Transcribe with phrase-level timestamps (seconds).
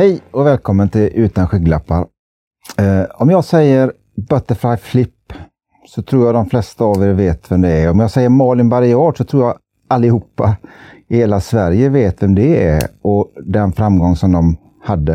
[0.00, 2.06] Hej och välkommen till Utan skygglappar.
[2.78, 3.92] Eh, om jag säger
[4.28, 5.32] Butterfly Flip
[5.86, 7.90] så tror jag de flesta av er vet vem det är.
[7.90, 9.58] Om jag säger Malin Barriard så tror jag
[9.88, 10.56] allihopa
[11.08, 15.12] i hela Sverige vet vem det är och den framgång som de hade.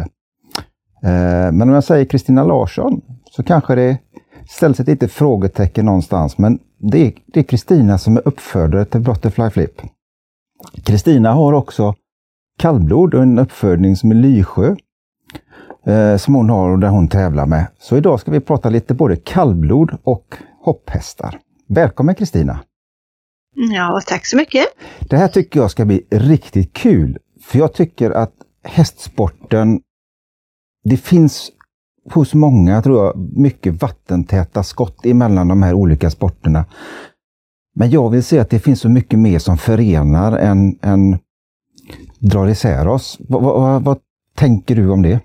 [1.04, 3.98] Eh, men om jag säger Kristina Larsson så kanske det
[4.50, 6.38] ställs ett litet frågetecken någonstans.
[6.38, 9.82] Men det är Kristina som är uppfödare till Butterfly Flip.
[10.84, 11.96] Kristina har också
[12.58, 14.76] kallblod och en uppfödning som är Lysjö
[15.86, 17.68] eh, som hon har och där hon tävlar med.
[17.80, 21.40] Så idag ska vi prata lite både kallblod och hopphästar.
[21.68, 22.60] Välkommen Kristina!
[23.56, 24.66] Ja, tack så mycket!
[25.10, 27.18] Det här tycker jag ska bli riktigt kul.
[27.42, 29.82] För jag tycker att hästsporten,
[30.84, 31.52] det finns
[32.12, 36.66] hos många, tror jag, mycket vattentäta skott emellan de här olika sporterna.
[37.76, 41.20] Men jag vill se att det finns så mycket mer som förenar än, än
[42.20, 43.18] drar isär oss.
[43.20, 44.00] vad, vad, vad
[44.36, 45.20] tänker du om det?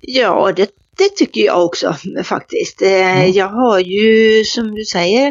[0.00, 2.82] Ja, det, det tycker jag också faktiskt.
[2.82, 3.32] Mm.
[3.32, 5.26] Jag har ju som du säger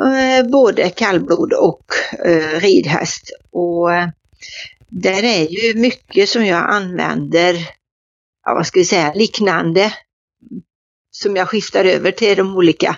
[0.00, 1.84] eh, både kallblod och
[2.26, 3.30] eh, ridhäst.
[3.50, 3.88] Och
[4.88, 7.54] där är ju mycket som jag använder,
[8.44, 9.92] ja, vad ska vi säga, liknande
[11.10, 12.96] som jag skiftar över till de olika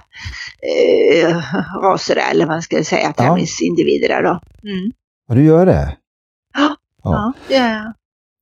[0.62, 1.36] eh,
[1.82, 4.40] raserna eller vad ska jag säga, tävlingsindividerna.
[4.62, 4.92] Mm.
[5.26, 5.96] Ja, du gör det?
[6.54, 7.32] Ja, ja.
[7.48, 7.92] det gör jag.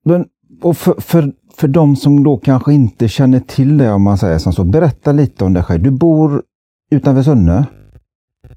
[0.04, 0.28] Men,
[0.62, 4.38] och för, för för de som då kanske inte känner till det om man säger
[4.38, 5.82] som så, berätta lite om dig själv.
[5.82, 6.42] Du bor
[6.90, 7.66] utanför Sunne.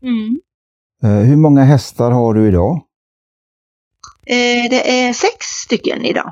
[0.01, 0.39] Mm.
[1.03, 2.81] Eh, hur många hästar har du idag?
[4.25, 6.31] Eh, det är sex stycken idag.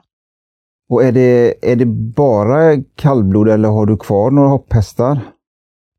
[0.90, 5.12] Och är det, är det bara kallblod eller har du kvar några hopphästar?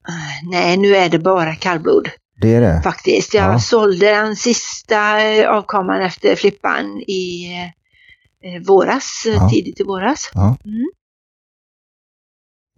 [0.08, 2.08] Eh, nej, nu är det bara kallblod.
[2.40, 2.80] Det är det?
[2.84, 3.34] Faktiskt.
[3.34, 3.58] Jag ja.
[3.58, 4.98] sålde den sista
[5.48, 7.46] avkomman efter flippan i
[8.44, 9.48] eh, våras, eh, ja.
[9.48, 10.30] tidigt i våras.
[10.34, 10.56] Ja.
[10.64, 10.86] Mm.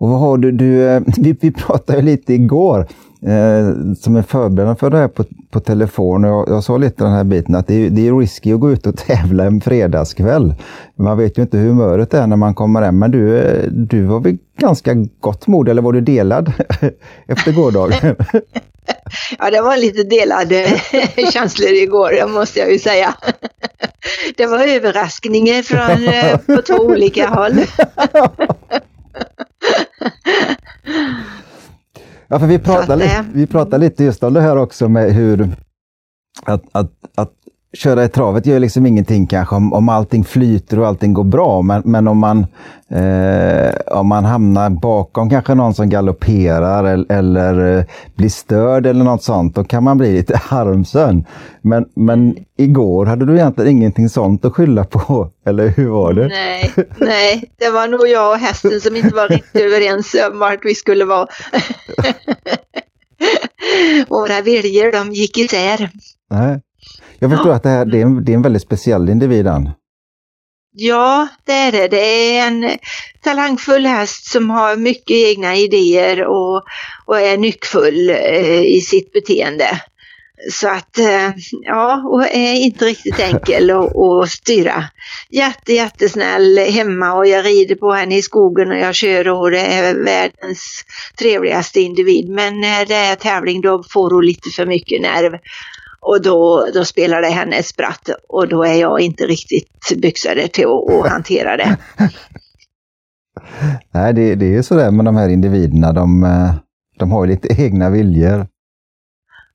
[0.01, 2.87] Och vad har du, du eh, vi, vi pratade lite igår
[3.23, 6.23] eh, som en förberedande för det här på, på telefon.
[6.23, 8.71] Jag, jag sa lite den här biten att det är, det är risky att gå
[8.71, 10.55] ut och tävla en fredagskväll.
[10.97, 12.99] Man vet ju inte hur humöret är när man kommer hem.
[12.99, 16.53] Men du, eh, du var väl ganska gott mod eller var du delad
[17.27, 18.17] efter gårdagen?
[19.39, 20.81] Ja, det var lite delade
[21.33, 23.15] känslor igår, måste jag ju säga.
[24.37, 27.61] Det var överraskningar från eh, på två olika håll.
[32.29, 35.49] Ja, för vi pratade, lite, vi pratade lite just om det här också med hur
[36.43, 37.33] att, att, att
[37.73, 41.63] köra i travet gör liksom ingenting kanske om, om allting flyter och allting går bra.
[41.63, 42.47] Men, men om, man,
[42.91, 47.85] eh, om man hamnar bakom kanske någon som galopperar eller, eller eh,
[48.15, 51.25] blir störd eller något sånt, då kan man bli lite harmsön.
[51.63, 56.29] Men, men igår hade du egentligen ingenting sånt att skylla på, eller hur var det?
[56.29, 60.65] Nej, nej, det var nog jag och hästen som inte var riktigt överens om vart
[60.65, 61.27] vi skulle vara.
[64.09, 65.91] Våra viljor, de gick isär.
[66.31, 66.61] Nej.
[67.19, 67.57] Jag förstår ja.
[67.57, 69.47] att det, här, det, är en, det är en väldigt speciell individ.
[70.73, 71.89] Ja, det är det.
[71.89, 72.79] Det är en
[73.23, 76.63] talangfull häst som har mycket egna idéer och,
[77.07, 79.81] och är nyckfull eh, i sitt beteende.
[80.51, 81.31] Så att, eh,
[81.63, 84.85] ja, och är inte riktigt enkel att styra.
[85.31, 89.61] Jätte, jättesnäll hemma och jag rider på henne i skogen och jag kör och det
[89.61, 90.85] är världens
[91.19, 92.29] trevligaste individ.
[92.29, 95.39] Men när det är tävling då får hon lite för mycket nerv
[96.01, 100.49] och då, då spelar det henne ett spratt och då är jag inte riktigt byxade
[100.49, 101.77] till att, hantera det.
[103.91, 105.93] Nej, det, det är sådär med de här individerna.
[105.93, 106.55] De, eh,
[106.99, 108.47] de har ju lite egna viljor.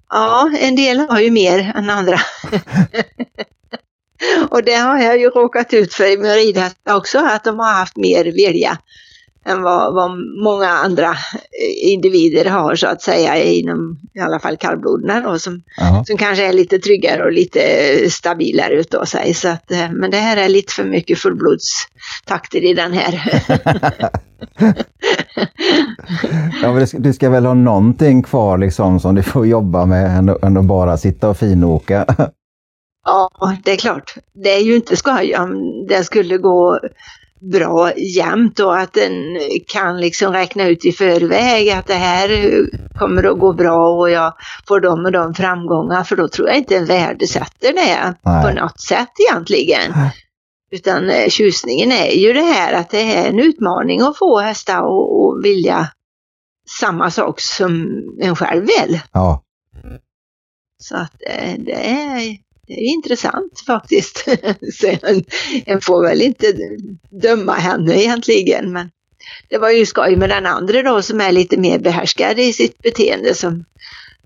[0.10, 2.18] Ja, en del har ju mer än andra.
[4.50, 7.98] och det har jag ju råkat ut för med ridhästar också, att de har haft
[7.98, 8.78] mer vilja
[9.46, 10.12] än vad, vad,
[10.44, 15.62] många andra eh, individer har så att säga inom i alla fall kallbloderna som,
[16.06, 17.60] som kanske är lite tryggare och lite
[18.10, 19.34] stabilare utav sig.
[19.34, 23.44] Så att, eh, men det här är lite för mycket fullblodstakter i den här.
[26.62, 30.58] ja, men du ska väl ha någonting kvar liksom som du får jobba med än
[30.58, 32.06] att bara sitta och finåka?
[33.06, 33.30] Ja,
[33.64, 34.16] det är klart.
[34.34, 36.80] Det är ju inte skoj om det skulle gå
[37.52, 42.30] bra jämt och att den kan liksom räkna ut i förväg att det här
[43.00, 44.34] kommer att gå bra och jag
[44.68, 48.44] får de och de framgångar för då tror jag inte en värdesätter det Nej.
[48.44, 49.92] på något sätt egentligen.
[49.96, 50.14] Nej.
[50.72, 54.78] Utan eh, tjusningen är ju det här att det är en utmaning att få hästar
[54.78, 55.88] att vilja
[56.80, 57.88] samma sak som
[58.22, 59.00] en själv vill.
[59.12, 59.44] Ja.
[60.78, 62.38] Så att eh, det är
[62.68, 64.26] det är intressant faktiskt.
[64.74, 64.88] så
[65.66, 66.46] en, får väl inte
[67.22, 68.90] döma henne egentligen men
[69.50, 72.78] det var ju skoj med den andra då som är lite mer behärskad i sitt
[72.78, 73.66] beteende som,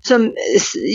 [0.02, 0.32] som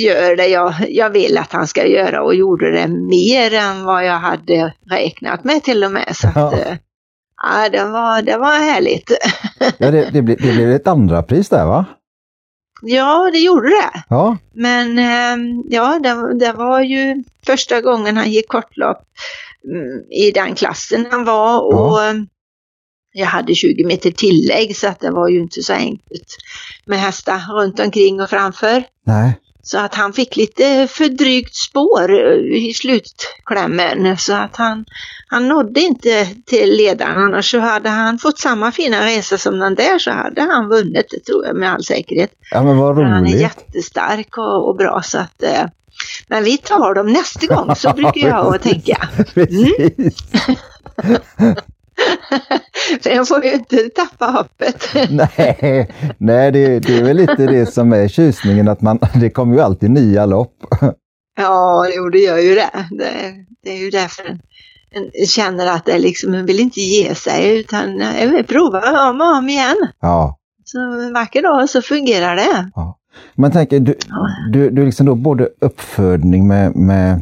[0.04, 4.06] gör det jag, jag vill att han ska göra och gjorde det mer än vad
[4.06, 6.16] jag hade räknat med till och med.
[6.16, 6.48] Så Ja.
[6.48, 6.75] att, eh,
[7.44, 9.12] ja, det, var, det var härligt.
[9.78, 11.86] Ja, det, det, blev, det blev ett andra pris där va?
[12.86, 14.04] Ja, det gjorde det.
[14.10, 19.06] Ja, Men eh, ja, det, det var ju första gången han gick kortlopp
[19.66, 22.14] mm, i den klassen han var och eh,
[23.14, 26.38] jag hade 20 meter tillägg så att det var ju inte så enkelt
[26.86, 28.84] med hästar runt omkring och framför.
[29.06, 29.40] nej.
[29.65, 34.86] Så att han fick lite för drygt spår eh, i slutklämmen så att han,
[35.27, 37.18] han nådde inte till ledaren.
[37.18, 41.07] Annars så hade han fått samma fina resa som den där så hade han vunnit,
[41.12, 42.31] det tror jag med all säkerhet.
[42.51, 43.42] Ja men vad För Han är roligt.
[43.42, 45.65] jättestark och, och bra så att eh,
[46.27, 49.10] men vi tar dem nästa gång så brukar jag tänka.
[49.33, 50.15] Precis.
[53.04, 54.88] Jag får ju inte tappa hoppet.
[55.10, 59.56] Nej, nej det, det är väl lite det som är tjusningen att man, det kommer
[59.56, 60.56] ju alltid nya lopp.
[61.38, 62.88] Ja, jo det gör ju det.
[62.92, 63.12] Det,
[63.63, 64.40] det är ju därför en,
[65.13, 69.22] en känner att det liksom, en vill inte ge sig utan jag vill prova om
[69.22, 69.78] och om igen.
[70.01, 70.39] Ja.
[70.66, 72.72] Så en vacker dag så fungerar det.
[73.36, 74.28] Man tänker, du, Ja.
[74.51, 77.22] du, du liksom då både uppfödning med, med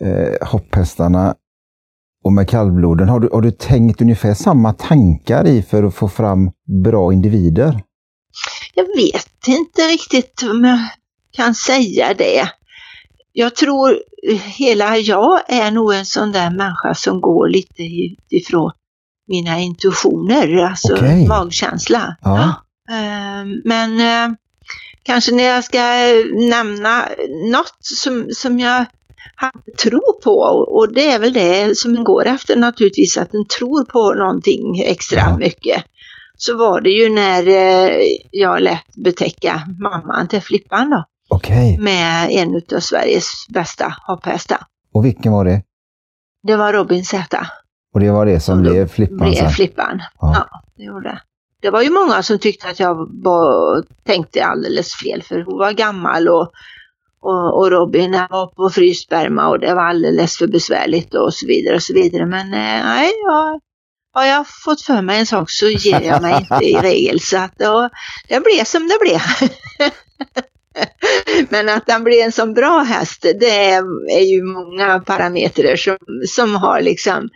[0.00, 1.34] eh, hopphästarna
[2.24, 3.08] och med kallbloden.
[3.08, 6.50] Har du, har du tänkt ungefär samma tankar i för att få fram
[6.82, 7.82] bra individer?
[8.74, 10.78] Jag vet inte riktigt om jag
[11.36, 12.48] kan säga det.
[13.32, 13.98] Jag tror
[14.58, 18.72] hela jag är nog en sån där människa som går lite utifrån
[19.28, 21.28] mina intuitioner, alltså Okej.
[21.28, 22.16] magkänsla.
[22.20, 22.54] Ja.
[22.90, 24.36] Ehm, Men eh,
[25.02, 25.82] kanske när jag ska
[26.48, 27.04] nämna
[27.52, 28.84] något som, som jag
[29.36, 30.36] har tro på
[30.68, 35.18] och det är väl det som går efter naturligtvis, att en tror på någonting extra
[35.20, 35.36] Ja.
[35.38, 35.84] mycket.
[36.36, 37.96] Så var det ju när eh,
[38.30, 44.58] jag lät betäcka mamman till Flippan då, Okej, med en av Sveriges bästa hopphästar.
[44.94, 45.62] och vilken var det?
[46.46, 47.46] Det var Robin Z.
[47.94, 49.50] Och det var det som Och blev Flippan blev sen?
[49.50, 50.02] Flippan.
[50.20, 50.46] Ja.
[50.50, 50.60] Ja.
[50.76, 51.20] det gjorde det.
[51.62, 53.08] Det var ju många som tyckte att jag
[54.06, 56.50] tänkte alldeles fel för hon var gammal och,
[57.22, 61.46] och, och Robin han var på frysperma och det var alldeles för besvärligt och så
[61.46, 62.26] vidare och så vidare.
[62.26, 63.60] Men eh, nej, jag,
[64.14, 67.20] har jag fått för mig en sak så ger jag mig inte i regel.
[67.20, 67.88] Så att då,
[68.28, 69.20] det blev som det blev.
[71.48, 73.82] Men att den blir en så bra häst, det är,
[74.18, 75.96] är ju många parametrar som,
[76.28, 77.28] som har liksom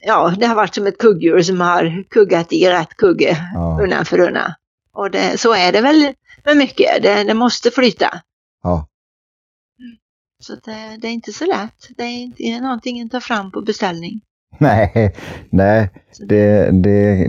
[0.00, 3.78] ja, det har varit som ett kugghjul som har kuggat i rätt kugge Ja.
[3.82, 4.52] undan för undan.
[4.92, 6.12] Och det, så är det väl
[6.44, 8.20] med mycket, det, det måste flyta.
[8.62, 8.86] Ja.
[10.46, 13.50] Så det, det är inte så lätt, det är, inte- är någonting att ta fram
[13.52, 14.20] på beställning.
[14.58, 15.16] Nej,
[15.50, 15.90] nej
[16.28, 17.26] det, det,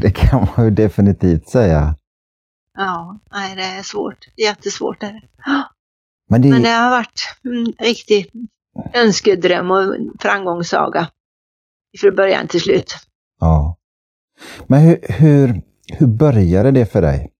[0.00, 1.96] det kan man ju definitivt säga.
[2.76, 5.22] Ja, nej det är svårt, jättesvårt är det.
[6.28, 8.30] Men det, Men det har varit en riktig
[8.94, 11.08] önskedröm och framgångssaga.
[12.00, 12.94] Från början till slut.
[13.40, 13.76] ja.
[14.66, 17.32] Men hur, hur, hur började det för dig?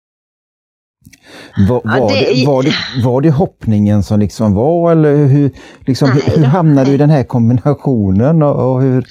[1.68, 5.50] Var, Ja, var, det var, det, var det hoppningen som liksom var eller hur,
[5.86, 9.06] liksom, Nej hur hamnade du i den här kombinationen och, och hur?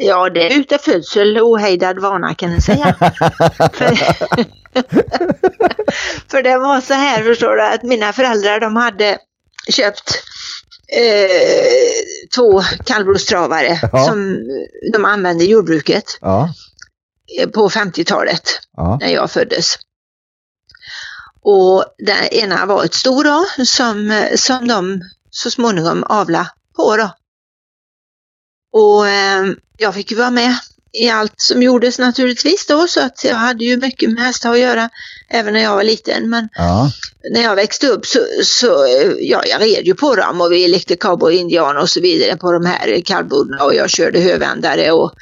[0.00, 2.94] Ja, det är utav födsel ohejdad vana kan jag säga.
[3.72, 3.94] för,
[6.30, 9.18] för det var så här förstår du att mina föräldrar de hade
[9.70, 10.10] köpt
[10.96, 14.04] eh, två kallblodstravare Ja.
[14.04, 14.38] som
[14.92, 16.48] de använde i jordbruket Ja,
[17.54, 18.42] på 50-talet
[18.76, 19.74] ja, när jag föddes.
[21.50, 25.00] Och den ena var ett sto då som, som de
[25.30, 27.10] så småningom avla på då.
[28.72, 29.44] Och eh,
[29.78, 30.56] jag fick ju vara med
[30.92, 34.58] i allt som gjordes naturligtvis då så att jag hade ju mycket med hästar att
[34.58, 34.90] göra
[35.28, 36.30] även när jag var liten.
[36.30, 36.90] Men ja,
[37.30, 38.86] när jag växte upp så, så
[39.20, 42.52] ja, jag red ju på dem och vi lekte cowboy, indian och så vidare på
[42.52, 45.12] de här kallbloderna och jag körde hövändare och,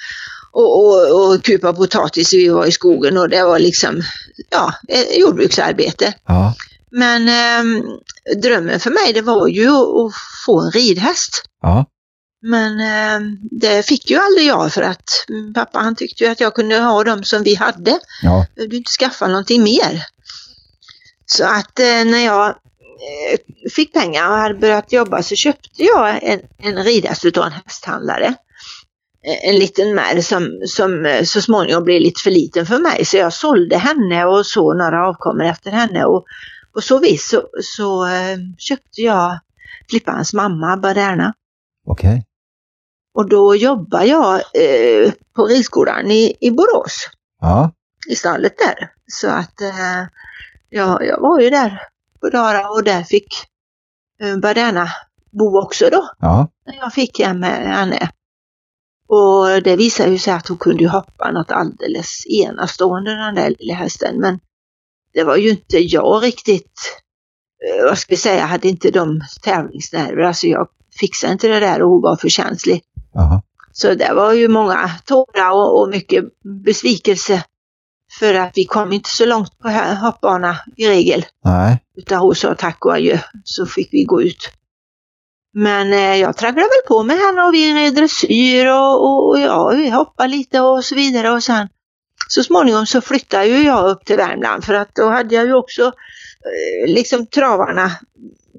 [0.57, 4.03] och, och, och kupa potatis vi var i skogen och det var liksom
[4.51, 4.75] ja,
[5.19, 6.15] jordbruksarbete.
[6.27, 6.55] ja,
[6.91, 7.83] Men eh,
[8.43, 10.13] drömmen för mig det var ju att,
[10.47, 11.43] få en ridhäst.
[11.63, 11.87] ja,
[12.43, 13.21] Men eh,
[13.51, 15.11] det fick ju aldrig jag för att
[15.55, 18.91] pappa han tyckte ju att jag kunde ha dem som vi hade ja, behövde inte
[18.91, 20.07] skaffa någonting mer.
[21.27, 23.39] Så att eh, när jag eh,
[23.75, 28.35] fick pengar och hade börjat jobba så köpte jag en, en ridhäst utav en hästhandlare.
[29.27, 33.05] Eh, En liten märr som, som eh, så småningom blev lite för liten för mig
[33.05, 36.25] så jag sålde henne och så några avkommor efter henne och
[36.75, 39.39] på så vis så, så eh, köpte jag
[39.91, 41.35] Flippans mamma Baderna.
[41.87, 42.25] Okej.
[43.15, 46.97] Och då jobbar jag eh, på ridskolan i, i Borås,
[47.41, 47.71] Ja.
[48.11, 48.91] i stallet där.
[49.13, 50.05] Så att eh,
[50.71, 51.81] jag, jag var ju där
[52.21, 53.29] på dagarna och där fick
[54.23, 54.89] eh, Baderna
[55.31, 56.49] bo också då, Ja.
[56.67, 58.11] när jag fick hem med henne.
[59.09, 63.75] Och det visade ju sig att hon kunde hoppa något alldeles enastående den där lilla
[63.75, 64.21] hästen.
[64.21, 64.41] Men
[65.15, 67.03] det var ju inte jag riktigt,
[67.67, 70.23] eh, vad ska vi säga, jag hade inte de tävlingsnerver.
[70.23, 70.69] Alltså jag
[71.01, 72.83] fixade inte det där och hon var för känslig.
[73.13, 73.43] Jaha.
[73.73, 76.25] Så det var ju många tårar och, och mycket
[76.65, 77.45] besvikelse.
[78.19, 79.69] För att vi kom inte så långt på
[80.01, 81.25] hoppbana i regel.
[81.45, 81.83] Nej.
[81.97, 84.51] Utan hon sa tack och adjö, så fick vi gå ut.
[85.59, 89.39] Men eh, jag tragglade väl på med henne och vi red dressyr och, och, och
[89.39, 91.69] ja, vi hoppade lite och så vidare och sen
[92.29, 95.55] så småningom så flyttade ju jag upp till Värmland för att då hade jag ju
[95.55, 97.91] också eh, liksom travarna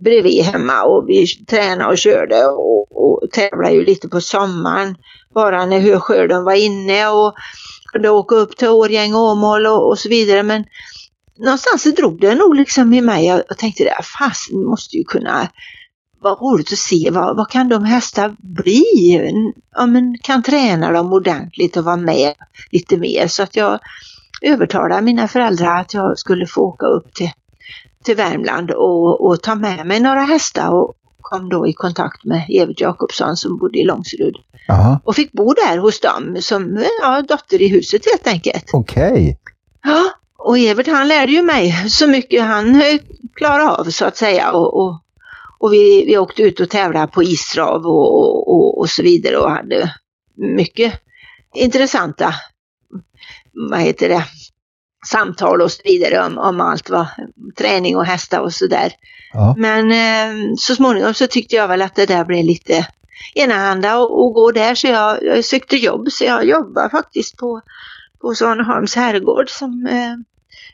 [0.01, 4.95] bredvid hemma och vi tränade och körde och, och tävlade ju lite på sommaren
[5.33, 7.33] bara när höskörden var inne och
[7.91, 10.43] kunde åka upp till Årjäng och Åmål och, och så vidare.
[10.43, 10.65] Men
[11.37, 15.03] någonstans så drog det nog liksom i mig och jag tänkte det, fasen måste ju
[15.03, 15.47] kunna
[16.19, 18.83] vara roligt att se vad, vad kan de hästar bli?
[19.75, 22.33] Ja, men kan träna dem ordentligt och vara med
[22.71, 23.79] lite mer så att jag
[24.41, 27.31] övertalade mina föräldrar att jag skulle få åka upp till,
[28.03, 32.45] till Värmland och, och ta med mig några hästar och kom då i kontakt med
[32.49, 34.35] Evert Jakobsson som bodde i Långserud
[34.67, 34.99] Jaha.
[35.03, 38.69] och fick bo där hos dem som ja, dotter i huset helt enkelt.
[38.73, 39.39] Okej.
[39.83, 40.03] Ja,
[40.37, 42.81] och Evert han lärde ju mig så mycket han
[43.35, 45.01] klarade av så att säga och, och,
[45.59, 49.37] och vi, vi åkte ut och tävlade på istrav och, och, och, och så vidare
[49.37, 49.93] och hade
[50.35, 50.93] mycket
[51.53, 52.33] intressanta,
[53.69, 54.23] vad heter det,
[55.07, 57.07] samtal och så vidare om, om allt vad
[57.57, 58.93] träning och hästar och sådär.
[59.33, 59.55] Ja.
[59.57, 62.87] Men eh, så småningom så tyckte jag väl att det där blev lite
[63.35, 67.61] enahanda och, och gå där så jag, jag sökte jobb så jag jobbar faktiskt på,
[68.21, 70.15] på Svaneholms herrgård som eh,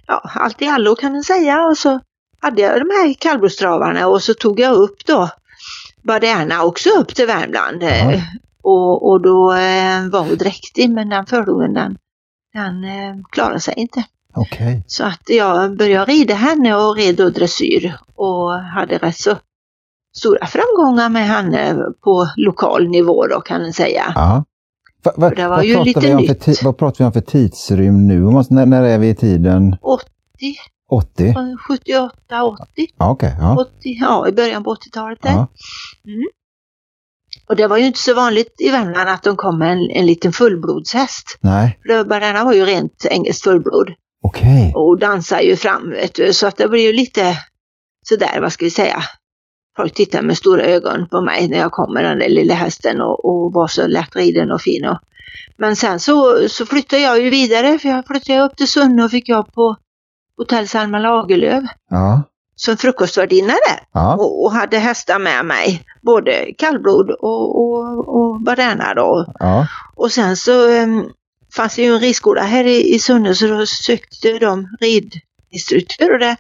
[0.08, 2.00] ja, allt i allo kan man säga och så
[2.44, 5.30] hade jag de här kallblodstravarna och så tog jag upp då
[6.02, 7.84] Baderna också upp till Värmland.
[7.84, 8.22] Ja.
[8.64, 11.98] Och, och då eh, var hon dräktig men den förlungen den,
[12.54, 14.04] den eh, klarade sig inte.
[14.36, 14.84] Okej.
[14.88, 19.36] Så att jag började rida henne och red och dressyr och hade rätt så
[20.18, 24.04] stora framgångar med henne på lokal nivå då kan man säga.
[24.16, 24.44] Ja.
[25.04, 26.64] Va, va, För det var vad, ju lite vi om för nytt.
[26.64, 28.20] vad pratar vi om för tidsrymd nu?
[28.20, 29.78] Man- När, när är vi i tiden?
[29.82, 30.06] 80,
[30.94, 31.34] 80?
[31.68, 33.36] 78, 80, Ja, okej.
[33.40, 33.56] Ja.
[33.62, 35.32] 80, ja i början på 80-talet där.
[35.32, 35.48] Ja.
[37.48, 40.06] Och det var ju inte så vanligt i Värmland att de kom med en, en
[40.06, 41.38] liten fullblodshäst.
[41.42, 41.80] Nej.
[41.86, 44.74] Löfbergarna var ju rent engelskt fullblod Okej.
[44.76, 47.38] och dansar ju fram vet du, så att det blir ju lite
[48.06, 49.04] sådär, vad ska vi säga.
[49.78, 53.02] Folk tittar med stora ögon på mig när jag kom med den där lilla hästen
[53.02, 54.86] och, och var så lättriden och fin.
[54.86, 55.00] Och,
[55.58, 59.12] men sen så, så flyttade jag ju vidare för jag flyttade upp till Sunne och
[59.12, 59.76] fick jobb på
[60.38, 62.24] Hotell Selma Lagerlöf Ja.
[62.56, 64.16] som frukostvärdinna där Ja.
[64.16, 65.82] och, och hade hästar med mig.
[66.02, 69.34] Både kallblod och, och, och baderna då.
[69.40, 69.68] Ja.
[69.96, 71.10] Och sen så um,
[71.56, 76.20] fanns det ju en ridskola här i, i Sunne så då sökte de ridinstruktör och
[76.20, 76.36] det,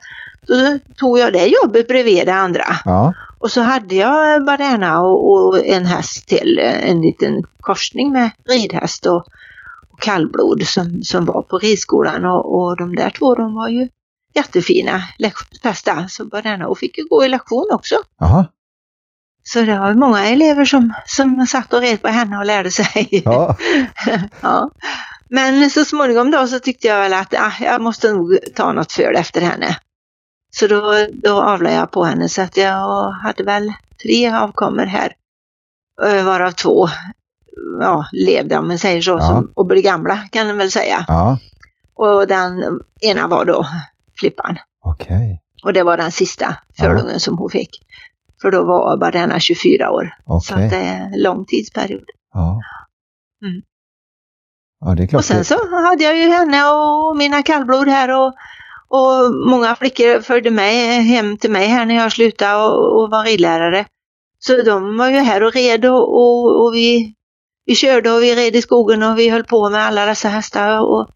[0.47, 2.65] då tog jag det jobbet bredvid det andra.
[2.85, 3.13] Ja.
[3.39, 9.05] Och så hade jag baderna och, och en häst till, en liten korsning med ridhäst
[9.05, 9.25] och
[9.97, 13.89] kallblod som, som var på ridskolan och, och de där två de var ju
[14.33, 16.05] jättefina lektionshästar.
[16.09, 17.95] Så baderna och fick ju gå i lektion också.
[18.19, 18.45] Jaha.
[19.43, 23.21] Så det var många elever som, som satt och red på henne och lärde sig.
[23.25, 23.57] Ja.
[24.41, 24.69] ja.
[25.29, 28.95] Men så småningom då så tyckte jag väl att ah, jag måste nog ta något
[28.97, 29.77] det efter henne.
[30.55, 33.73] Så då, då avlade jag på henne så att jag hade väl
[34.03, 35.13] tre avkommor här.
[36.03, 36.87] eh, Varav två
[37.81, 39.21] ja, levde om man säger så Ja.
[39.21, 41.05] som, och blev gamla kan man väl säga.
[41.07, 41.37] Ja.
[41.95, 43.65] Och den ena var då
[44.19, 44.57] Flippan.
[44.85, 45.41] Okej.
[45.63, 47.69] Och det var den sista förlungen som hon fick.
[48.41, 50.13] För då var bara denna 24 år.
[50.25, 50.65] Så Okej.
[50.65, 52.03] att det är en lång tidsperiod.
[53.45, 53.61] Mm.
[54.79, 55.17] Ja.
[55.17, 55.55] Och sen så
[55.89, 58.33] hade jag ju henne och mina kallblod här och,
[58.87, 63.23] och många flickor följde med hem till mig här när jag slutade och, och var
[63.23, 63.85] ridlärare.
[64.39, 67.13] Så de var ju här och red och, och, och vi,
[67.65, 70.79] vi körde och vi red i skogen och vi höll på med alla dessa hästar.
[70.79, 71.09] Och,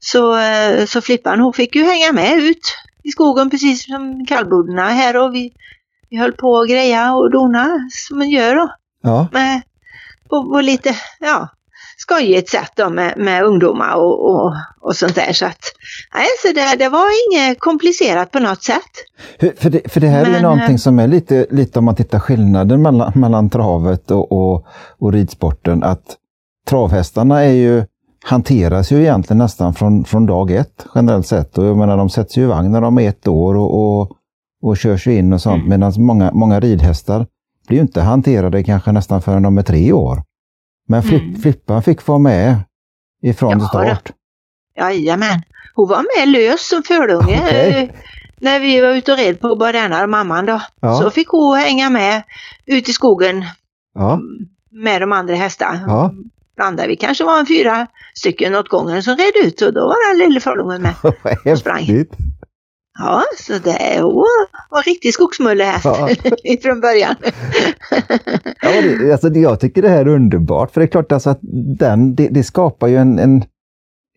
[0.00, 4.78] så, eh, så Flippan hon fick ju hänga med ut i skogen precis som kallbloden
[4.78, 5.52] här och vi,
[6.10, 9.28] vi höll på att greja och dona som man gör då Ja.
[9.32, 9.62] med,
[10.28, 11.48] på, på lite ja,
[12.02, 15.32] skojigt sätt då med, med ungdomar och, och, och sånt där.
[15.32, 15.64] Så, att,
[16.14, 18.92] nej, så det, det var inget komplicerat på något sätt.
[19.58, 21.94] För det, för det här Men, är ju någonting som är lite, lite om man
[21.94, 24.66] tittar skillnaden mellan, mellan travet och, och,
[24.98, 26.16] och ridsporten, att
[26.68, 27.84] travhästarna är ju
[28.24, 31.58] hanteras ju egentligen nästan från, från dag ett generellt sett.
[31.58, 34.10] Och jag menar, de sätts ju i vagn när de är ett år och, och,
[34.62, 35.66] och körs in och sånt.
[35.66, 35.68] Mm.
[35.68, 37.26] Medan många, många ridhästar
[37.68, 40.22] blir ju inte hanterade kanske nästan förrän de är tre år.
[40.88, 41.40] Men Flipp, mm.
[41.40, 42.56] Flippan fick vara med
[43.22, 44.10] ifrån ja, start.
[44.76, 45.42] Jajamän.
[45.74, 47.42] Hon var med lös som förunge.
[47.42, 47.88] Okay.
[48.40, 50.60] När vi var ute och red på Bardana, mamman då.
[50.80, 50.94] Ja.
[50.94, 52.22] Så fick hon hänga med
[52.66, 53.44] ut i skogen
[53.94, 54.20] ja.
[54.70, 55.84] med de andra hästarna.
[55.86, 56.14] Ja
[56.56, 60.10] blandade vi kanske var en fyra stycken åt gången som red ut och då var
[60.10, 60.94] den lille förlungen med
[61.52, 62.06] och sprang.
[63.04, 66.08] Ja, så det var, var riktig skogsmulle här ja.
[66.62, 67.14] från början.
[68.62, 71.38] ja, det, alltså, jag tycker det här är underbart, för det är klart alltså att
[71.78, 73.44] den, det, det skapar ju en, en,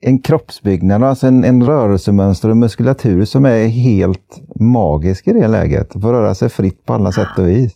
[0.01, 5.93] en kroppsbyggnad, alltså en, en rörelsemönster och muskulatur som är helt magisk i det läget.
[5.93, 7.73] Få röra sig fritt på alla sätt och vis.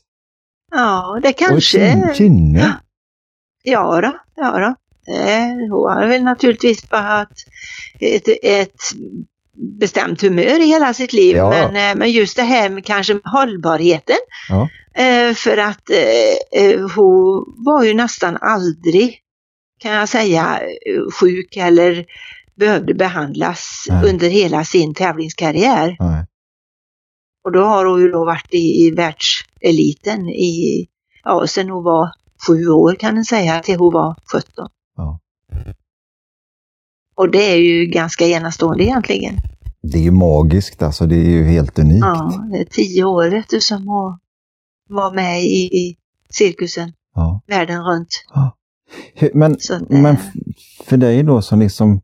[0.72, 2.10] Ja, det kanske...
[2.10, 2.78] Och kynne.
[3.64, 4.76] Ja då, ja då.
[5.70, 7.22] hon har väl naturligtvis bara
[8.00, 8.82] ett, ett
[9.80, 11.36] bestämt humör i hela sitt liv.
[11.36, 11.50] Ja.
[11.50, 14.18] Men, eh, men just det här med kanske hållbarheten.
[14.50, 14.70] Ja.
[14.94, 15.90] Eh, för att
[16.52, 19.20] eh, hon var ju nästan aldrig,
[19.80, 20.62] kan jag säga,
[21.20, 22.06] sjuk eller
[22.56, 24.10] behövde behandlas Nej.
[24.10, 25.96] under hela sin tävlingskarriär.
[26.00, 26.26] Nej.
[27.44, 30.88] Och då har hon ju då varit i, i världseliten i,
[31.24, 32.12] ja, sen hon var
[32.48, 34.70] sju år kan man säga till hon var 17.
[34.96, 35.20] Ja.
[37.20, 39.36] Och det är ju ganska enastående egentligen.
[39.82, 42.00] Det är ju magiskt alltså, det är ju helt unikt.
[42.02, 44.20] Ja, det är tio år vet du som hon
[44.90, 45.96] var med i,
[46.30, 47.42] cirkusen ja.
[47.48, 48.26] världen runt.
[48.34, 48.56] Ja.
[49.34, 50.02] Men, det...
[50.02, 50.18] men
[50.86, 52.02] för dig då som liksom,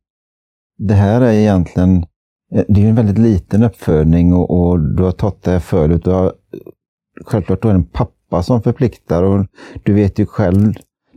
[0.78, 1.98] det här är egentligen,
[2.56, 6.02] eh, det är en väldigt liten uppfödning och, och du har tagit det förut.
[6.04, 6.34] Du har,
[7.26, 9.46] självklart du är en pappa pappa som förpliktar och
[9.84, 10.74] du vet ju själv,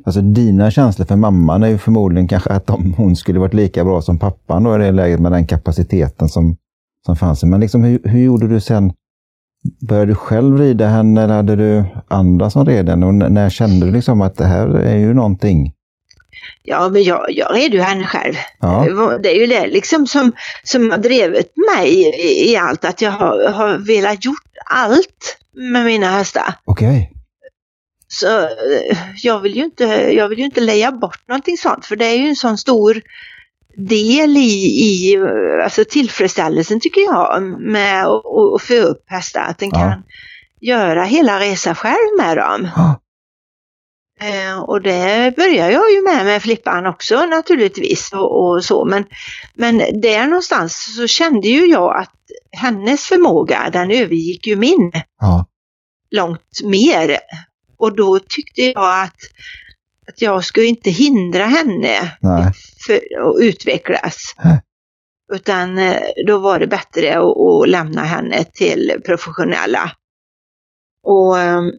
[0.08, 3.84] alltså dina känslor för mamman är ju förmodligen kanske att om hon skulle varit lika
[3.84, 6.56] bra som pappan då i det läget med den kapaciteten som,
[7.06, 7.44] som fanns.
[7.44, 8.92] Men liksom hur, hur gjorde du sen?
[9.88, 13.06] Började du själv rida henne eller hade du andra som red henne?
[13.06, 15.72] Och när kände du liksom att det här är ju någonting?
[16.62, 18.34] Ja, men jag, jag red ju henne själv.
[18.60, 18.86] Ja.
[19.22, 20.32] Det är ju det liksom som,
[20.64, 25.38] som har drivit mig i, i allt, att jag har, har velat gjort allt
[25.72, 26.54] med mina hästar.
[26.64, 26.88] Okej.
[26.88, 27.17] Okay.
[28.08, 29.84] Så eh, jag vill, ju inte,
[30.16, 33.02] jag vill ju inte leja bort någonting sånt för det är ju en sån stor
[33.76, 35.18] del i, i
[35.64, 39.40] alltså tillfredsställelsen tycker jag med att få upp hästar.
[39.40, 39.78] Att den ja.
[39.78, 40.02] kan
[40.60, 42.68] göra hela resan själv med dem.
[42.76, 43.00] Ja.
[44.20, 49.04] Eh, och det börjar jag ju med med Flippan också naturligtvis och, och, så men,
[49.54, 52.14] men där någonstans så kände ju jag att
[52.52, 55.46] hennes förmåga den övergick ju min ja.
[56.10, 57.18] långt mer.
[57.78, 59.16] Och då tyckte jag att,
[60.08, 62.16] att jag skulle inte hindra henne
[62.86, 64.34] för att utvecklas.
[64.44, 64.62] Nej.
[65.32, 69.92] Utan eh, då var det bättre att, att lämna henne till professionella.
[71.02, 71.72] Och ehm,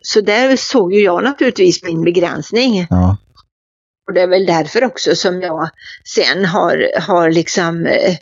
[0.00, 2.86] så där såg ju jag naturligtvis min begränsning.
[2.90, 3.16] Ja.
[4.06, 5.70] Och det är väl därför också som jag
[6.14, 8.16] sen har, har liksom eh,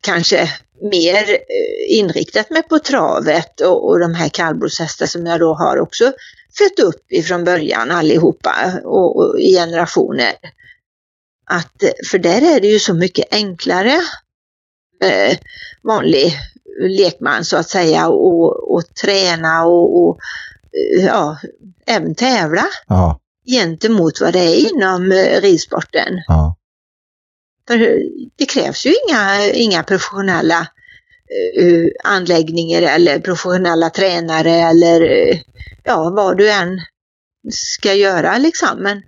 [0.00, 0.50] kanske
[0.90, 5.80] mer eh, inriktat mig på travet och, och de här kallblodshästar som jag då har
[5.80, 6.12] också
[6.58, 10.32] fött upp ifrån början allihopa och, och i generationer.
[11.50, 14.00] Att, för där är det ju så mycket enklare
[15.04, 15.38] eh,
[15.82, 16.32] vanlig
[16.80, 20.18] lekman så att säga och, och träna och, och
[21.06, 21.38] ja,
[21.86, 23.20] även tävla ja.
[23.46, 26.22] gentemot vad det är inom eh, ridsporten.
[26.26, 26.56] Ja.
[27.68, 28.02] För
[28.36, 30.66] det krävs ju inga, inga professionella
[31.60, 35.38] uh, anläggningar eller professionella tränare eller uh,
[35.84, 36.80] ja, vad du än
[37.52, 38.78] ska göra liksom.
[38.78, 39.02] Men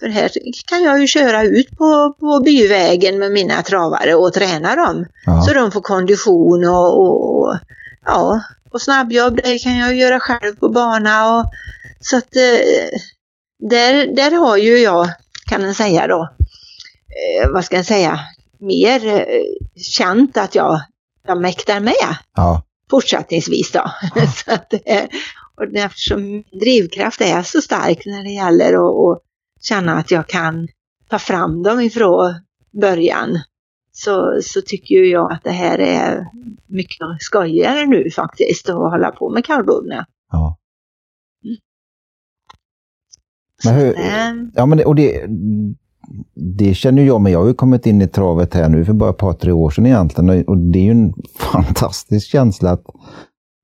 [0.00, 0.30] för här
[0.66, 5.06] kan jag ju köra ut på, på byvägen med mina travare och träna dem.
[5.26, 5.42] Ja.
[5.42, 7.58] Så de får kondition och, och,
[8.04, 11.38] ja, och snabbjobb det kan jag göra själv på bana.
[11.38, 11.44] Och,
[12.00, 12.98] så att eh,
[13.70, 15.08] där, där har ju jag,
[15.50, 16.28] kan man säga då,
[17.52, 18.20] vad ska jag säga,
[18.58, 19.22] mer eh,
[19.76, 20.80] känt att jag,
[21.26, 22.62] jag mäktar med ja.
[22.90, 23.90] fortsättningsvis då.
[24.14, 24.26] Ja.
[24.44, 24.74] så att,
[25.56, 29.22] och eftersom drivkraft är så stark när det gäller att
[29.60, 30.68] känna att jag kan
[31.08, 32.34] ta fram dem ifrån
[32.80, 33.38] början
[33.92, 36.26] så, så tycker jag att det här är
[36.66, 40.06] mycket skojigare nu faktiskt att hålla på med kallblodna.
[40.32, 40.56] Ja.
[43.64, 43.94] Men hur,
[44.54, 45.26] ja, men det, och det,
[46.34, 47.32] det känner jag med.
[47.32, 49.70] Jag har ju kommit in i travet här nu för bara ett par, tre år
[49.70, 50.44] sedan egentligen.
[50.44, 52.84] Och det är ju en fantastisk känsla att,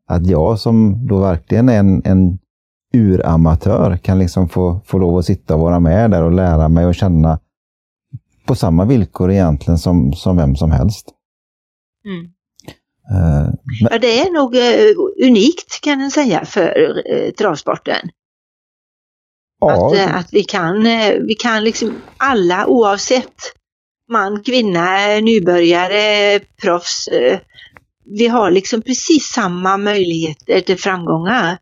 [0.08, 2.38] att jag som då verkligen är en, en
[2.94, 6.86] uramatör kan liksom få, få lov att sitta och vara med där och lära mig
[6.86, 7.38] och känna
[8.46, 11.10] på samma villkor egentligen som, som vem som helst.
[12.04, 12.24] Mm.
[13.10, 13.88] Uh, men...
[13.90, 18.08] Ja, det är nog uh, unikt kan man säga för uh, travsporten.
[19.60, 19.86] Ja.
[19.86, 20.82] Att, att vi kan,
[21.26, 23.34] vi kan liksom alla oavsett
[24.12, 27.08] man, kvinna, nybörjare, proffs.
[28.04, 31.58] Vi har liksom precis samma möjligheter till framgångar.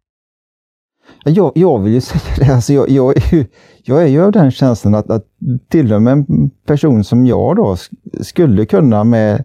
[1.24, 3.14] Jag, jag vill ju säga det, alltså jag, jag,
[3.84, 5.24] jag är ju av den känslan att, att
[5.68, 7.76] till och med en person som jag då
[8.20, 9.44] skulle kunna med,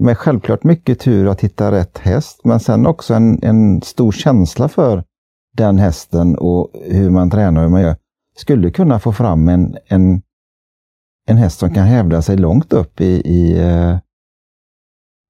[0.00, 4.68] med självklart mycket tur att hitta rätt häst, men sen också en, en stor känsla
[4.68, 5.04] för
[5.56, 7.96] den hästen och hur man tränar och hur man gör,
[8.36, 10.22] skulle kunna få fram en, en,
[11.28, 13.98] en häst som kan hävda sig långt upp i, i, eh,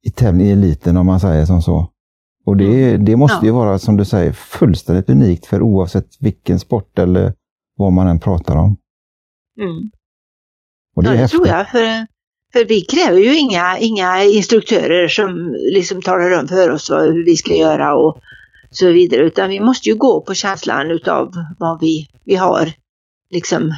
[0.07, 1.91] i i eliten om man säger som så.
[2.47, 3.05] Och det, mm.
[3.05, 7.35] det måste ju vara, som du säger, fullständigt unikt för oavsett vilken sport eller
[7.77, 8.77] vad man än pratar om.
[9.61, 9.91] Mm.
[10.97, 11.71] Och det ja, det tror jag.
[11.71, 12.07] För,
[12.53, 17.25] för vi kräver ju inga, inga instruktörer som liksom talar om för oss vad, hur
[17.25, 18.19] vi ska göra och
[18.77, 19.21] så vidare.
[19.21, 22.73] Utan vi måste ju gå på känslan utav vad vi, vi har
[23.31, 23.75] liksom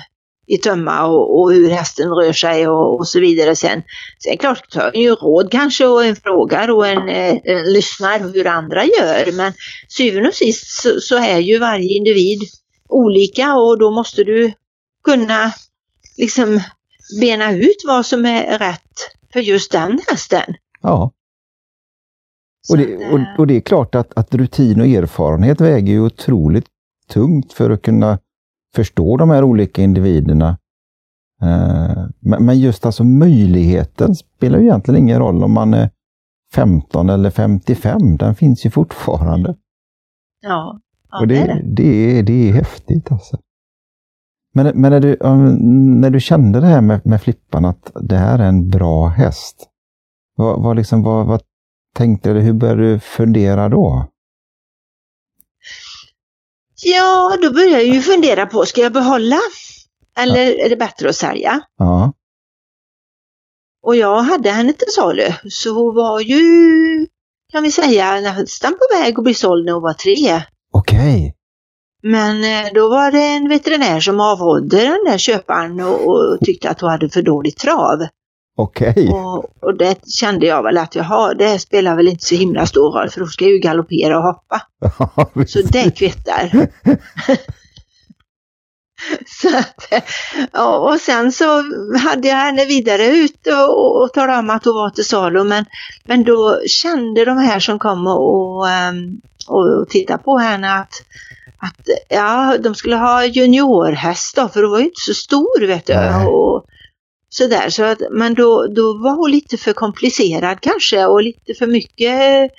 [0.46, 3.56] i tömma och, och, hur hästen rör sig och, och så vidare.
[3.56, 3.82] Sen,
[4.24, 8.32] sen klart tar vi ju råd kanske och en frågar och en, eh, en lyssnar
[8.34, 9.32] hur andra gör.
[9.32, 9.52] Men
[9.88, 12.40] syvende och sist så, så, är ju varje individ
[12.88, 14.52] olika och då måste du
[15.04, 15.52] kunna
[16.18, 16.60] liksom
[17.20, 20.54] bena ut vad som är rätt för just den hästen.
[20.82, 21.12] Ja.
[22.70, 26.66] Och det, och, och det är klart att, att rutin och erfarenhet väger ju otroligt
[27.08, 28.18] tungt för att kunna
[28.74, 30.58] förstå de här olika individerna.
[31.42, 35.90] Eh, men just alltså möjligheten spelar ju egentligen ingen roll om man är
[36.54, 39.54] 15 eller 55, den finns ju fortfarande.
[40.42, 41.62] Ja, ja och det, det, är det.
[41.62, 43.38] Det, är, det är häftigt alltså.
[44.54, 45.16] Men, men när, du,
[46.00, 49.68] när du kände det här med, med Flippan, att det här är en bra häst,
[50.36, 51.42] vad, vad, liksom, vad, vad
[51.96, 54.06] tänkte du, hur började du fundera då?
[56.82, 59.40] Ja, då börjar jag ju fundera på, ska jag behålla?
[60.18, 60.64] Eller ja.
[60.64, 61.60] är det bättre att sälja?
[61.78, 62.12] Ja.
[63.82, 66.42] Och jag hade henne till salu, så hon var ju,
[67.52, 70.42] kan vi säga, nästan på väg att bli såld när hon var tre.
[70.72, 71.16] Okej.
[71.16, 71.32] Okay.
[72.02, 76.70] Men eh, då var det en veterinär som avrådde den där köparen och, och tyckte
[76.70, 78.06] att hon hade för dåligt trav.
[78.58, 78.90] Okej.
[78.90, 79.08] Okay.
[79.08, 82.92] Och, och, det kände jag väl att jaha, det spelar väl inte så himla stor
[82.92, 84.62] roll för då ska jag ju galoppera och hoppa.
[85.46, 86.50] så det kvittar.
[89.26, 89.92] så att,
[90.52, 91.62] ja, och sen så
[91.98, 95.64] hade jag henne vidare ut och, och talade om att hon var till salu men,
[96.04, 100.92] men då kände de här som kom och, ehm, och, och tittade på henne att
[101.58, 105.86] att ja, de skulle ha juniorhäst då, för hon var ju inte så stor vet
[105.86, 105.94] du.
[106.28, 106.66] Och,
[107.36, 111.66] sådär, så att, men då, då var hon lite för komplicerad kanske och lite för
[111.66, 112.50] mycket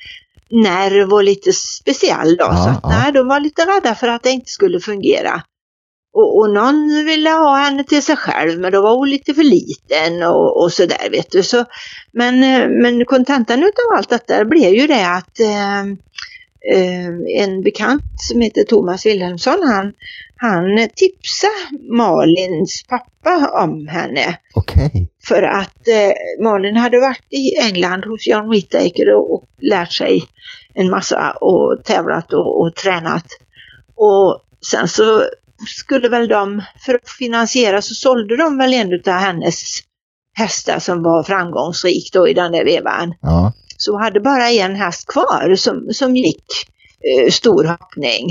[0.50, 2.46] nerv och lite speciell då.
[2.46, 2.90] Ja, så att, ja.
[2.90, 5.44] nej, de var lite rädda för att det inte skulle fungera.
[6.14, 9.44] Och, och någon ville ha henne till sig själv men då var hon lite för
[9.44, 11.44] liten och, och sådär vet du.
[11.44, 11.66] Så,
[12.12, 12.40] men,
[12.82, 15.82] men kontentan utav allt detta blev ju det att eh,
[16.74, 19.94] eh, en bekant som heter Thomas Wilhelmsson han,
[20.38, 21.54] han tipsade
[21.92, 24.38] Malins pappa om henne.
[24.56, 24.90] Okay.
[25.28, 30.24] För att eh, Malin hade varit i England hos John Whittaker och, och lärt sig
[30.74, 33.26] en massa och tävlat och, och tränat.
[33.96, 35.24] Och sen så
[35.68, 39.64] skulle väl de, för att finansiera så sålde de väl en av hennes
[40.34, 43.14] hästar som var framgångsrik då i den där vevan.
[43.22, 43.54] Ja.
[43.78, 46.46] Så hade bara en häst kvar som, som gick
[47.04, 48.26] eh, stor hoppning.